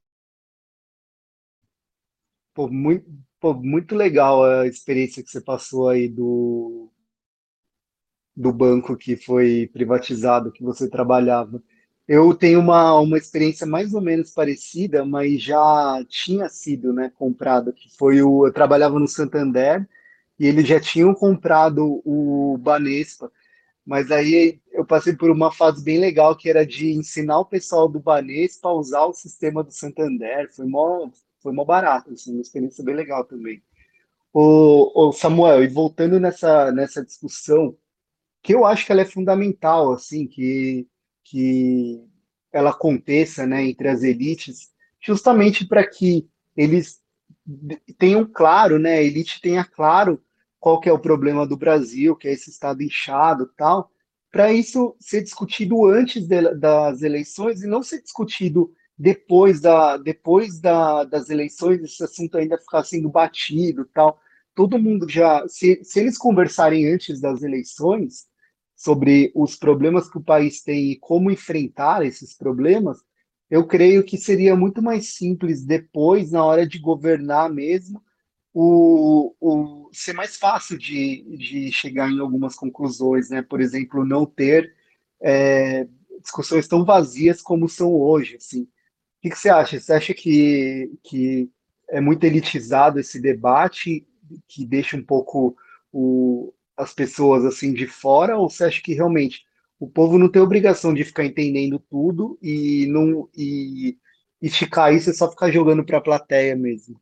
[2.54, 3.06] Pô, muito,
[3.40, 6.88] pô, muito legal a experiência que você passou aí do,
[8.36, 11.62] do banco que foi privatizado, que você trabalhava.
[12.06, 17.72] Eu tenho uma, uma experiência mais ou menos parecida, mas já tinha sido né, comprado,
[17.72, 18.46] que foi o.
[18.46, 19.88] Eu trabalhava no Santander
[20.40, 23.30] e eles já tinham comprado o Banespa,
[23.84, 27.86] mas aí eu passei por uma fase bem legal que era de ensinar o pessoal
[27.86, 31.10] do Banespa a usar o sistema do Santander, foi mó,
[31.42, 33.62] foi mó barato, assim, uma experiência bem legal também.
[34.32, 37.76] O, o Samuel, e voltando nessa, nessa discussão,
[38.42, 40.88] que eu acho que ela é fundamental, assim, que,
[41.22, 42.02] que
[42.50, 44.70] ela aconteça, né, entre as elites,
[45.02, 46.26] justamente para que
[46.56, 46.98] eles
[47.98, 50.18] tenham claro, né, a elite tenha claro
[50.60, 53.90] qual que é o problema do Brasil, que é esse estado inchado tal,
[54.30, 60.60] para isso ser discutido antes de, das eleições e não ser discutido depois, da, depois
[60.60, 64.20] da, das eleições, esse assunto ainda ficar sendo batido tal.
[64.54, 68.26] Todo mundo já, se, se eles conversarem antes das eleições
[68.76, 72.98] sobre os problemas que o país tem e como enfrentar esses problemas,
[73.50, 78.02] eu creio que seria muito mais simples depois, na hora de governar mesmo,
[78.52, 83.42] o, o ser mais fácil de, de chegar em algumas conclusões, né?
[83.42, 84.74] Por exemplo, não ter
[85.22, 85.86] é,
[86.20, 88.62] discussões tão vazias como são hoje, assim.
[88.62, 88.68] O
[89.22, 89.78] que, que você acha?
[89.78, 91.50] Você acha que, que
[91.88, 94.06] é muito elitizado esse debate,
[94.48, 95.56] que deixa um pouco
[95.92, 99.44] o, as pessoas assim de fora, ou você acha que realmente
[99.78, 103.96] o povo não tem obrigação de ficar entendendo tudo e não e,
[104.40, 107.00] e ficar isso é só ficar jogando para a plateia mesmo?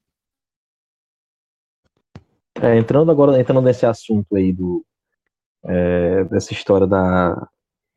[2.63, 4.85] É, entrando agora, entrando nesse assunto aí do,
[5.65, 7.49] é, dessa história da,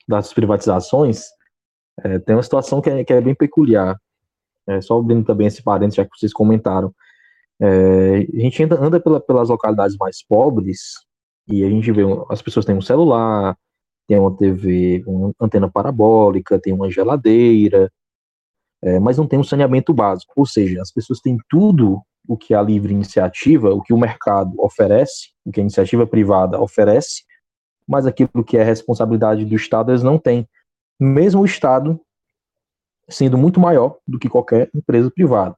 [0.08, 1.26] das privatizações,
[2.04, 3.98] é, tem uma situação que é, que é bem peculiar.
[4.68, 6.94] É, só abrindo também esse parênteses, já que vocês comentaram.
[7.60, 10.94] É, a gente anda, anda pela, pelas localidades mais pobres
[11.48, 13.58] e a gente vê as pessoas têm um celular,
[14.08, 17.92] tem uma TV, uma antena parabólica, tem uma geladeira,
[18.84, 20.34] é, mas não tem um saneamento básico.
[20.36, 22.02] Ou seja, as pessoas têm tudo
[22.32, 26.62] o que a livre iniciativa, o que o mercado oferece, o que a iniciativa privada
[26.62, 27.24] oferece,
[27.86, 30.48] mas aquilo que é responsabilidade do Estado eles não têm.
[30.98, 32.00] Mesmo o Estado
[33.10, 35.58] sendo muito maior do que qualquer empresa privada.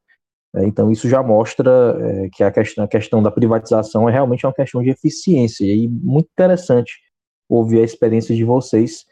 [0.56, 4.44] É, então, isso já mostra é, que a questão, a questão da privatização é realmente
[4.44, 5.66] uma questão de eficiência.
[5.66, 6.92] E muito interessante
[7.48, 9.06] ouvir a experiência de vocês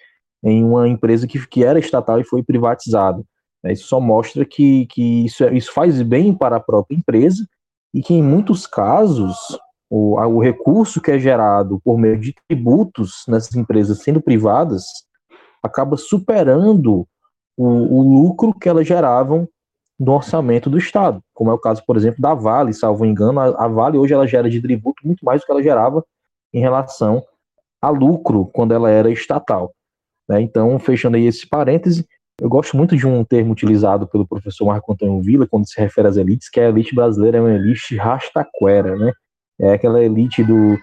[0.44, 3.24] em uma empresa que, que era estatal e foi privatizada.
[3.64, 7.46] É, isso só mostra que, que isso, é, isso faz bem para a própria empresa
[7.94, 9.36] e que, em muitos casos,
[9.90, 14.86] o, o recurso que é gerado por meio de tributos nessas empresas sendo privadas
[15.62, 17.06] acaba superando
[17.58, 19.48] o, o lucro que elas geravam
[20.00, 23.66] do orçamento do Estado, como é o caso, por exemplo, da Vale, salvo engano, a,
[23.66, 26.04] a Vale hoje ela gera de tributo muito mais do que ela gerava
[26.52, 27.24] em relação
[27.80, 29.72] a lucro quando ela era estatal.
[30.28, 30.42] Né?
[30.42, 32.08] Então, fechando aí esse parêntese,
[32.42, 36.08] eu gosto muito de um termo utilizado pelo professor Marco Antônio Villa quando se refere
[36.08, 39.12] às elites, que a elite brasileira é uma elite rastaquera, né?
[39.60, 40.76] É aquela elite do,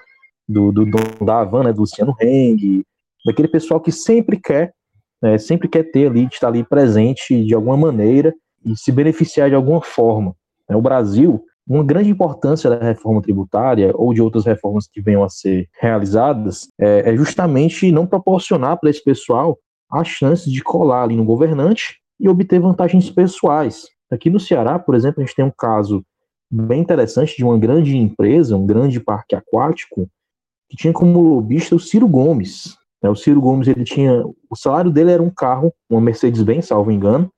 [0.49, 2.85] do, do, do da Havana, do Luciano Heng,
[3.27, 4.73] daquele pessoal que sempre quer,
[5.21, 8.33] né, sempre quer ter ali, estar ali presente de alguma maneira
[8.65, 10.37] e se beneficiar de alguma forma.
[10.71, 10.77] Né?
[10.77, 15.29] O Brasil, uma grande importância da reforma tributária ou de outras reformas que venham a
[15.29, 19.59] ser realizadas é, é justamente não proporcionar para esse pessoal
[19.91, 23.87] a chance de colar ali no governante e obter vantagens pessoais.
[24.11, 26.05] Aqui no Ceará, por exemplo, a gente tem um caso
[26.51, 30.09] bem interessante de uma grande empresa, um grande parque aquático,
[30.69, 32.77] que tinha como lobista o Ciro Gomes.
[33.03, 37.31] O Ciro Gomes, ele tinha, o salário dele era um carro, uma Mercedes-Benz, salvo engano,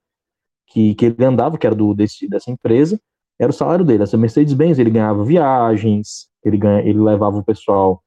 [0.68, 2.98] que, que ele andava, que era do, desse, dessa empresa,
[3.38, 4.02] era o salário dele.
[4.02, 8.02] Essa Mercedes-Benz, ele ganhava viagens, ele, ganha, ele levava o pessoal,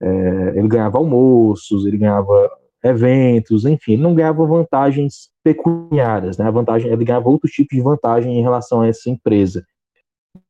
[0.00, 2.50] é, ele ganhava almoços, ele ganhava
[2.82, 6.46] eventos, enfim, ele não ganhava vantagens pecuniárias, né?
[6.46, 9.64] A vantagem, ele ganhava outro tipo de vantagem em relação a essa empresa.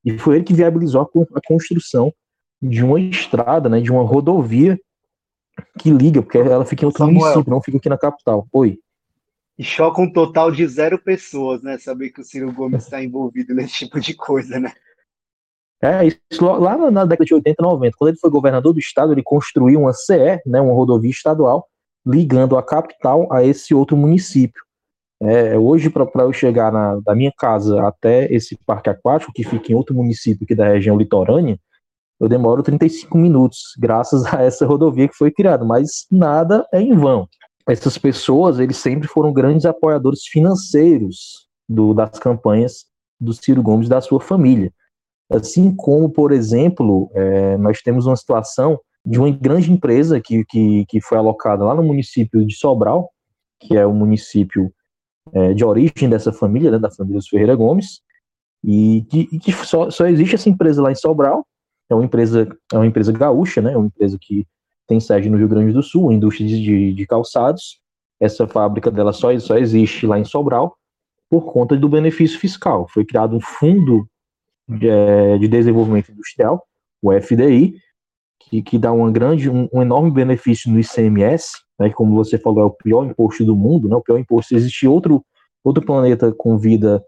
[0.04, 2.12] E foi ele que viabilizou a, construção
[2.60, 4.78] de uma estrada, né, de uma rodovia
[5.78, 7.20] que liga, porque ela fica em outro Samuel.
[7.20, 8.46] município, não fica aqui na capital.
[8.52, 8.78] Oi.
[9.58, 11.78] E choca um total de zero pessoas, né?
[11.78, 14.70] Saber que o Ciro Gomes está envolvido nesse tipo de coisa, né?
[15.82, 19.22] É, isso lá na década de 80 90, quando ele foi governador do estado, ele
[19.22, 21.68] construiu uma CE, né, uma rodovia estadual,
[22.06, 24.62] ligando a capital a esse outro município.
[25.20, 29.72] É, hoje, para eu chegar na, da minha casa até esse parque aquático, que fica
[29.72, 31.58] em outro município aqui da região litorânea,
[32.20, 36.94] eu demoro 35 minutos, graças a essa rodovia que foi criada, mas nada é em
[36.94, 37.28] vão.
[37.68, 42.84] Essas pessoas, eles sempre foram grandes apoiadores financeiros do, das campanhas
[43.20, 44.72] do Ciro Gomes e da sua família.
[45.30, 50.84] Assim como, por exemplo, é, nós temos uma situação de uma grande empresa que, que,
[50.86, 53.08] que foi alocada lá no município de Sobral,
[53.60, 54.72] que é o município
[55.32, 58.00] é, de origem dessa família, né, da família dos Ferreira Gomes,
[58.64, 61.46] e que, e que só, só, existe essa empresa lá em Sobral,
[61.88, 64.44] é uma empresa, é uma empresa gaúcha, né, é uma empresa que
[64.88, 67.80] tem sede no Rio Grande do Sul, indústria de, de calçados,
[68.20, 70.76] essa fábrica dela só, só existe lá em Sobral
[71.30, 72.88] por conta do benefício fiscal.
[72.88, 74.08] Foi criado um fundo
[74.68, 76.64] de, é, de desenvolvimento industrial,
[77.02, 77.74] o FDI,
[78.48, 82.62] que, que dá uma grande, um, um, enorme benefício no ICMS, né, como você falou,
[82.62, 84.48] é o pior imposto do mundo, né, o pior imposto.
[84.48, 85.24] Se existe outro,
[85.64, 87.04] outro planeta com vida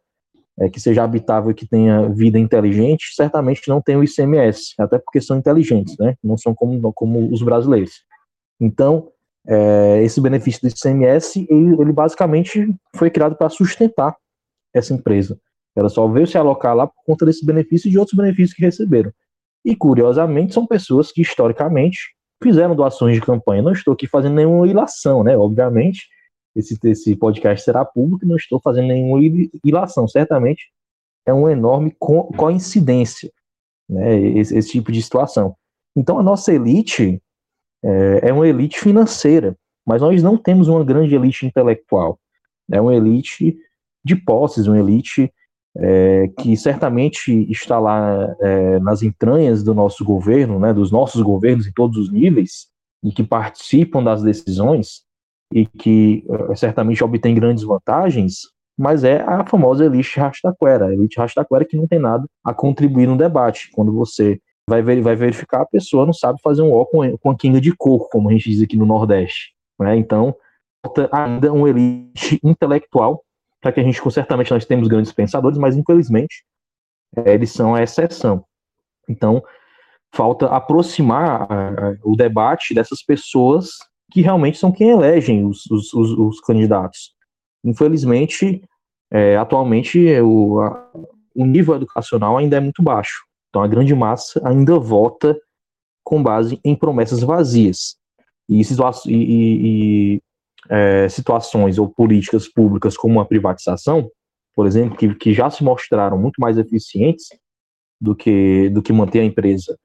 [0.59, 5.21] é, que seja habitável, que tenha vida inteligente, certamente não tem o ICMS, até porque
[5.21, 8.03] são inteligentes, né, não são como, como os brasileiros.
[8.61, 9.09] Então,
[9.47, 14.17] é, esse benefício do ICMS, ele, ele basicamente foi criado para sustentar
[14.75, 15.39] essa empresa.
[15.77, 18.63] Ela só veio se alocar lá por conta desse benefício e de outros benefícios que
[18.63, 19.13] receberam.
[19.65, 23.63] E, curiosamente, são pessoas que, historicamente, fizeram doações de campanha.
[23.63, 25.37] Não estou aqui fazendo nenhuma ilação, né?
[25.37, 26.09] Obviamente,
[26.55, 29.21] esse, esse podcast será público não estou fazendo nenhuma
[29.65, 30.09] ilação.
[30.09, 30.71] Certamente
[31.27, 33.31] é uma enorme co coincidência,
[33.89, 34.19] né?
[34.19, 35.55] Esse, esse, tipo de situação.
[35.97, 37.21] Então, a nossa elite
[37.85, 39.57] é, é uma elite financeira,
[39.87, 42.19] mas nós não temos uma grande elite intelectual.
[42.71, 43.57] É uma elite
[44.05, 45.33] de posses, uma elite
[45.79, 51.67] é, que certamente está lá é, nas entranhas do nosso governo, né, dos nossos governos
[51.67, 52.67] em todos os níveis,
[53.03, 55.03] e que participam das decisões,
[55.55, 58.41] e que é, certamente obtém grandes vantagens,
[58.77, 63.07] mas é a famosa elite rastaquera, a elite rastaquera que não tem nada a contribuir
[63.07, 63.71] no debate.
[63.73, 67.31] Quando você vai, ver, vai verificar, a pessoa não sabe fazer um ó com, com
[67.31, 69.53] a quinga de coco, como a gente diz aqui no Nordeste.
[69.81, 69.97] Né?
[69.97, 70.35] Então,
[71.11, 73.25] ainda uma elite intelectual
[73.61, 76.45] para que a gente, certamente nós temos grandes pensadores, mas infelizmente
[77.17, 78.45] é, eles são a exceção.
[79.09, 79.43] Então,
[80.13, 81.47] falta aproximar
[82.03, 83.71] o debate dessas pessoas
[84.11, 87.15] que realmente são quem elegem os, os, os, os candidatos.
[87.65, 88.63] Infelizmente,
[89.11, 90.91] é, atualmente, o, a,
[91.35, 93.25] o nível educacional ainda é muito baixo.
[93.49, 95.39] Então, a grande massa ainda vota
[96.05, 97.97] com base em promessas vazias.
[98.49, 100.23] E, e, e,
[100.69, 104.11] é, situações ou políticas públicas como a privatização,
[104.55, 107.29] por exemplo, que, que já se mostraram muito mais eficientes
[108.01, 109.79] do que, do que manter a empresa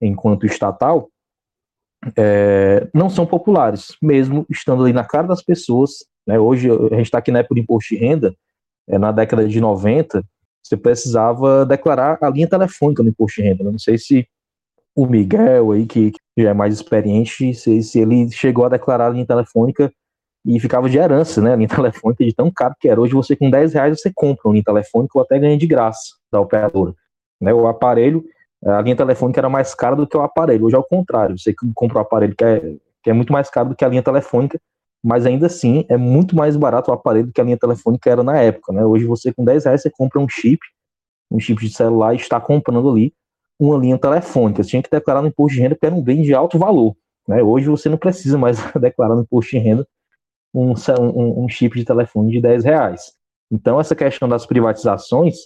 [0.00, 1.10] enquanto estatal,
[2.16, 6.04] é, não são populares, mesmo estando ali na cara das pessoas.
[6.26, 6.38] Né?
[6.38, 8.34] Hoje, a gente está aqui na época do imposto de renda,
[8.88, 10.22] é, na década de 90,
[10.62, 13.64] você precisava declarar a linha telefônica no imposto de renda.
[13.64, 13.70] Né?
[13.70, 14.26] Não sei se
[14.94, 19.06] o Miguel aí, que, que já é mais experiente, se, se ele chegou a declarar
[19.06, 19.92] a linha telefônica
[20.46, 21.52] e ficava de herança, né?
[21.52, 23.00] A linha telefônica de tão caro que era.
[23.00, 26.14] Hoje você com 10 reais você compra uma linha telefônica ou até ganha de graça
[26.30, 26.94] da operadora.
[27.40, 27.52] Né?
[27.52, 28.24] O aparelho,
[28.64, 30.64] a linha telefônica era mais cara do que o aparelho.
[30.64, 31.36] Hoje é o contrário.
[31.36, 32.60] Você compra o aparelho que é,
[33.02, 34.60] que é muito mais caro do que a linha telefônica,
[35.02, 38.22] mas ainda assim é muito mais barato o aparelho do que a linha telefônica era
[38.22, 38.84] na época, né?
[38.84, 40.60] Hoje você com 10 reais você compra um chip,
[41.30, 43.12] um chip de celular e está comprando ali
[43.58, 44.62] uma linha telefônica.
[44.62, 46.94] Você tinha que declarar no imposto de renda porque era um bem de alto valor.
[47.26, 47.42] Né?
[47.42, 49.86] Hoje você não precisa mais declarar no imposto de renda
[50.56, 53.12] um, um, um chip de telefone de 10 reais.
[53.50, 55.36] Então, essa questão das privatizações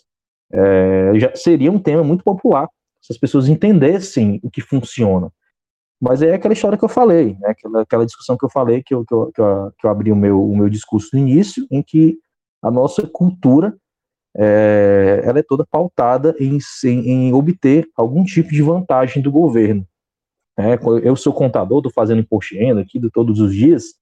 [0.52, 2.68] é, já seria um tema muito popular
[3.00, 5.30] se as pessoas entendessem o que funciona.
[6.00, 7.50] Mas é aquela história que eu falei, né?
[7.50, 10.12] aquela, aquela discussão que eu falei, que eu, que eu, que eu, que eu abri
[10.12, 12.18] o meu, o meu discurso no início, em que
[12.62, 13.76] a nossa cultura
[14.36, 19.86] é, ela é toda pautada em, em, em, obter algum tipo de vantagem do governo.
[20.58, 23.94] É, eu sou contador, estou fazendo imposto de renda aqui de todos os dias,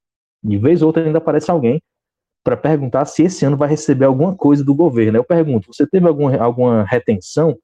[0.43, 1.81] de vez ou outra ainda aparece alguém
[2.45, 5.19] para perguntar se esse ano vai receber alguma coisa do governo.
[5.19, 7.57] Eu pergunto, você teve alguma, alguma retenção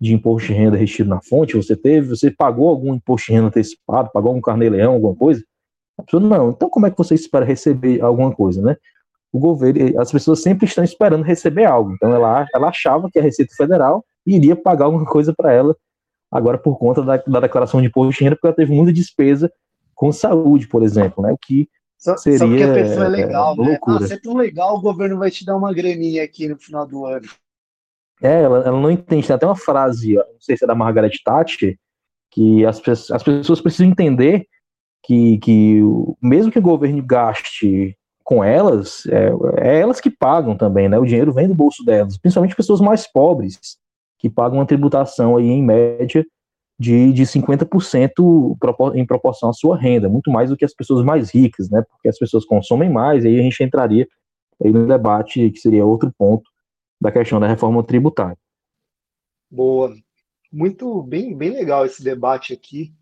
[0.00, 1.56] de imposto de renda retido na fonte?
[1.56, 5.44] Você teve, você pagou algum imposto de renda antecipado, pagou algum carnê-leão, alguma coisa?
[5.98, 6.50] A pessoa, não.
[6.50, 8.76] Então como é que você espera receber alguma coisa, né?
[9.32, 11.92] O governo, as pessoas sempre estão esperando receber algo.
[11.92, 15.76] Então ela, ela achava que a Receita Federal iria pagar alguma coisa para ela
[16.30, 19.52] agora por conta da, da declaração de imposto de renda, porque ela teve muita despesa
[19.94, 21.32] com saúde, por exemplo, né?
[21.32, 21.68] O que
[22.00, 23.68] só, Seria, só porque a pessoa é legal, é, né?
[23.68, 23.96] Loucura.
[23.96, 26.86] Ah, você é tão legal, o governo vai te dar uma graninha aqui no final
[26.86, 27.28] do ano.
[28.22, 29.26] É, ela, ela não entende.
[29.26, 31.78] Tem até uma frase, não sei se é da Margaret Thatcher,
[32.30, 32.80] que as,
[33.10, 34.46] as pessoas precisam entender
[35.04, 35.80] que, que
[36.22, 40.98] mesmo que o governo gaste com elas, é, é, elas que pagam também, né?
[40.98, 43.58] O dinheiro vem do bolso delas, principalmente pessoas mais pobres,
[44.18, 46.24] que pagam uma tributação aí em média
[46.80, 48.56] de, de 50%
[48.94, 51.82] em proporção à sua renda, muito mais do que as pessoas mais ricas, né?
[51.82, 54.08] Porque as pessoas consomem mais, e aí a gente entraria
[54.64, 56.48] aí no debate que seria outro ponto
[56.98, 58.38] da questão da reforma tributária.
[59.50, 59.94] Boa.
[60.50, 62.94] Muito bem, bem legal esse debate aqui.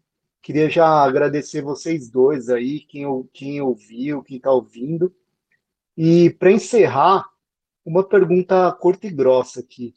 [0.43, 5.15] Queria já agradecer vocês dois aí, quem, quem ouviu, quem está ouvindo.
[5.97, 7.25] E para encerrar,
[7.85, 9.95] uma pergunta curta e grossa aqui.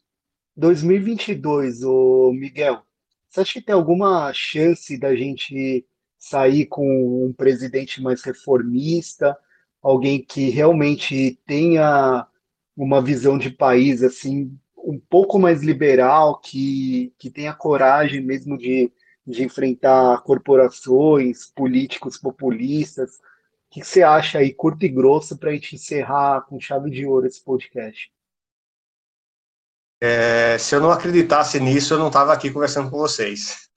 [0.55, 2.83] 2022, o Miguel,
[3.31, 5.85] você acha que tem alguma chance da gente
[6.17, 9.37] sair com um presidente mais reformista,
[9.81, 12.27] alguém que realmente tenha
[12.75, 18.91] uma visão de país assim um pouco mais liberal, que, que tenha coragem mesmo de,
[19.25, 23.11] de enfrentar corporações, políticos populistas?
[23.11, 23.19] O
[23.71, 27.25] que você acha aí, curto e grosso, para a gente encerrar com chave de ouro
[27.25, 28.11] esse podcast?
[30.01, 33.69] É, se eu não acreditasse nisso, eu não estava aqui conversando com vocês.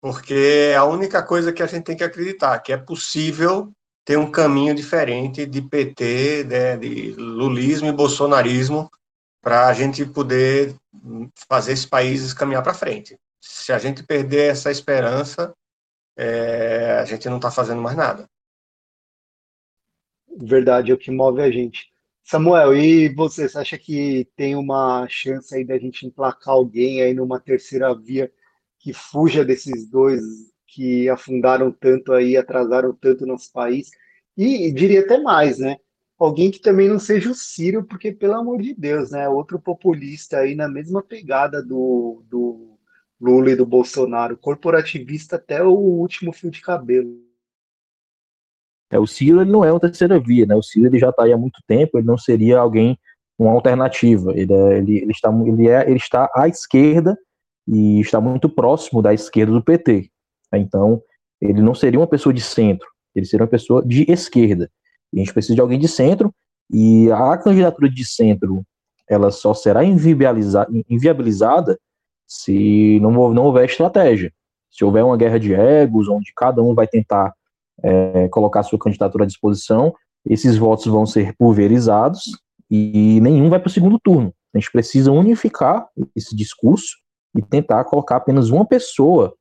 [0.00, 3.72] Porque é a única coisa que a gente tem que acreditar, que é possível
[4.04, 8.90] ter um caminho diferente de PT, né, de lulismo e bolsonarismo,
[9.40, 10.76] para a gente poder
[11.48, 13.18] fazer esses países caminhar para frente.
[13.40, 15.54] Se a gente perder essa esperança,
[16.16, 18.28] é, a gente não está fazendo mais nada.
[20.36, 21.91] Verdade, é o que move a gente.
[22.24, 27.12] Samuel, e você, você acha que tem uma chance aí da gente emplacar alguém aí
[27.12, 28.32] numa terceira via
[28.78, 30.22] que fuja desses dois
[30.66, 33.90] que afundaram tanto aí, atrasaram tanto nosso país?
[34.36, 35.76] E, e diria até mais, né?
[36.18, 39.28] Alguém que também não seja o Ciro, porque, pelo amor de Deus, né?
[39.28, 42.78] Outro populista aí na mesma pegada do, do
[43.20, 47.31] Lula e do Bolsonaro, corporativista até o último fio de cabelo.
[48.92, 50.54] É, o Ciro ele não é uma terceira via, né?
[50.54, 52.98] O Ciro ele já está aí há muito tempo, ele não seria alguém
[53.38, 54.32] uma alternativa.
[54.32, 57.16] Ele, é, ele, ele, está, ele, é, ele está à esquerda
[57.66, 60.10] e está muito próximo da esquerda do PT.
[60.54, 61.02] Então,
[61.40, 64.70] ele não seria uma pessoa de centro, ele seria uma pessoa de esquerda.
[65.14, 66.32] A gente precisa de alguém de centro,
[66.70, 68.62] e a candidatura de centro
[69.08, 71.78] ela só será inviabilizada, inviabilizada
[72.26, 74.32] se não, não houver estratégia.
[74.70, 77.34] Se houver uma guerra de egos, onde cada um vai tentar
[77.82, 79.94] é, colocar sua candidatura à disposição,
[80.24, 82.22] esses votos vão ser pulverizados
[82.70, 84.32] e nenhum vai para o segundo turno.
[84.54, 86.96] A gente precisa unificar esse discurso
[87.36, 89.34] e tentar colocar apenas uma pessoa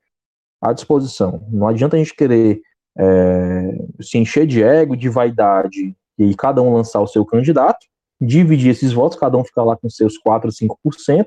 [0.62, 1.46] à disposição.
[1.50, 2.62] Não adianta a gente querer
[2.98, 7.86] é, se encher de ego, de vaidade e cada um lançar o seu candidato,
[8.20, 11.26] dividir esses votos, cada um ficar lá com seus 4, 5%,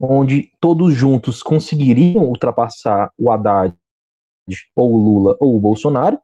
[0.00, 3.74] onde todos juntos conseguiriam ultrapassar o Haddad
[4.74, 6.18] ou o Lula ou o Bolsonaro,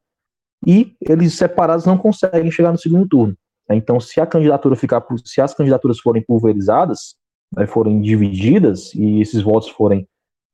[0.66, 3.36] e eles separados não conseguem chegar no segundo turno.
[3.70, 7.14] Então, se a candidatura ficar, se as candidaturas forem pulverizadas,
[7.56, 10.06] né, forem divididas e esses votos forem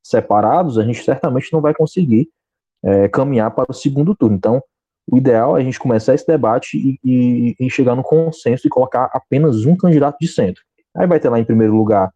[0.03, 2.29] separados, a gente certamente não vai conseguir
[2.83, 4.37] é, caminhar para o segundo turno.
[4.37, 4.63] Então,
[5.11, 8.71] o ideal é a gente começar esse debate e, e, e, chegar no consenso e
[8.71, 10.63] colocar apenas um candidato de centro.
[10.95, 12.13] Aí vai ter lá em primeiro lugar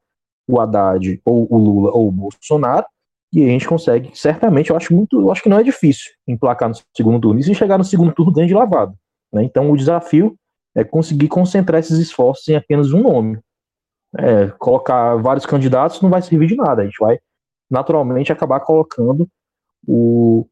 [0.47, 2.85] o Haddad, ou o Lula, ou o Bolsonaro,
[3.33, 6.69] e a gente consegue, certamente, eu acho muito, eu acho que não é difícil emplacar
[6.69, 7.41] no segundo turno.
[7.41, 8.95] E se chegar no segundo turno, ganha de lavado.
[9.33, 9.43] Né?
[9.43, 10.37] Então o desafio
[10.75, 13.39] é conseguir concentrar esses esforços em apenas um nome.
[14.19, 16.83] É, colocar vários candidatos não vai servir de nada.
[16.83, 17.19] A gente vai
[17.71, 19.27] naturalmente acabar colocando
[19.87, 20.47] o,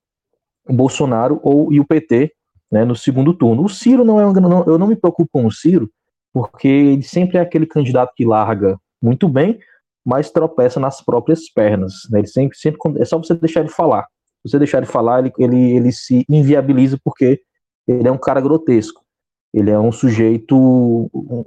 [0.66, 2.32] Bolsonaro ou e o PT
[2.70, 3.64] né, no segundo turno.
[3.64, 4.32] O Ciro não é um,
[4.66, 5.90] eu não me preocupo com o Ciro,
[6.32, 9.58] porque ele sempre é aquele candidato que larga muito bem,
[10.04, 11.92] mas tropeça nas próprias pernas.
[12.10, 12.20] Né?
[12.20, 14.06] Ele sempre, sempre, é só você deixar ele falar.
[14.42, 17.40] Se você deixar ele falar, ele, ele, ele se inviabiliza porque
[17.86, 19.04] ele é um cara grotesco.
[19.52, 21.44] Ele é um sujeito, um,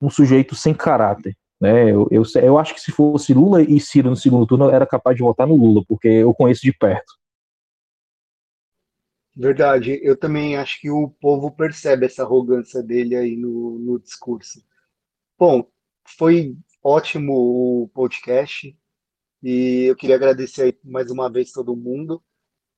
[0.00, 1.36] um sujeito sem caráter.
[1.60, 1.90] Né?
[1.90, 4.86] Eu, eu, eu acho que se fosse Lula e Ciro no segundo turno, eu era
[4.86, 7.18] capaz de votar no Lula, porque eu conheço de perto.
[9.34, 14.64] Verdade, eu também acho que o povo percebe essa arrogância dele aí no, no discurso.
[15.38, 15.68] Bom,
[16.16, 17.32] foi ótimo
[17.84, 18.76] o podcast
[19.42, 22.22] e eu queria agradecer mais uma vez todo mundo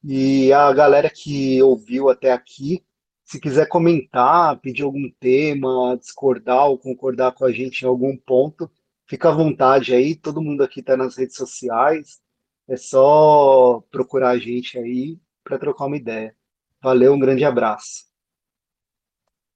[0.02, 2.84] e a galera que ouviu até aqui.
[3.24, 8.70] Se quiser comentar, pedir algum tema, discordar ou concordar com a gente em algum ponto,
[9.06, 10.16] fica à vontade aí.
[10.16, 12.20] Todo mundo aqui está nas redes sociais.
[12.68, 16.34] É só procurar a gente aí para trocar uma ideia.
[16.82, 18.10] Valeu, um grande abraço.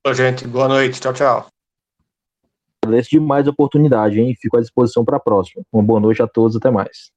[0.07, 0.47] Oi, gente.
[0.47, 1.01] Boa noite.
[1.01, 1.54] Tchau, tchau.
[2.85, 4.35] Agradeço demais a oportunidade, hein?
[4.41, 5.65] Fico à disposição para a próxima.
[5.73, 7.11] Uma boa noite a todos, até mais.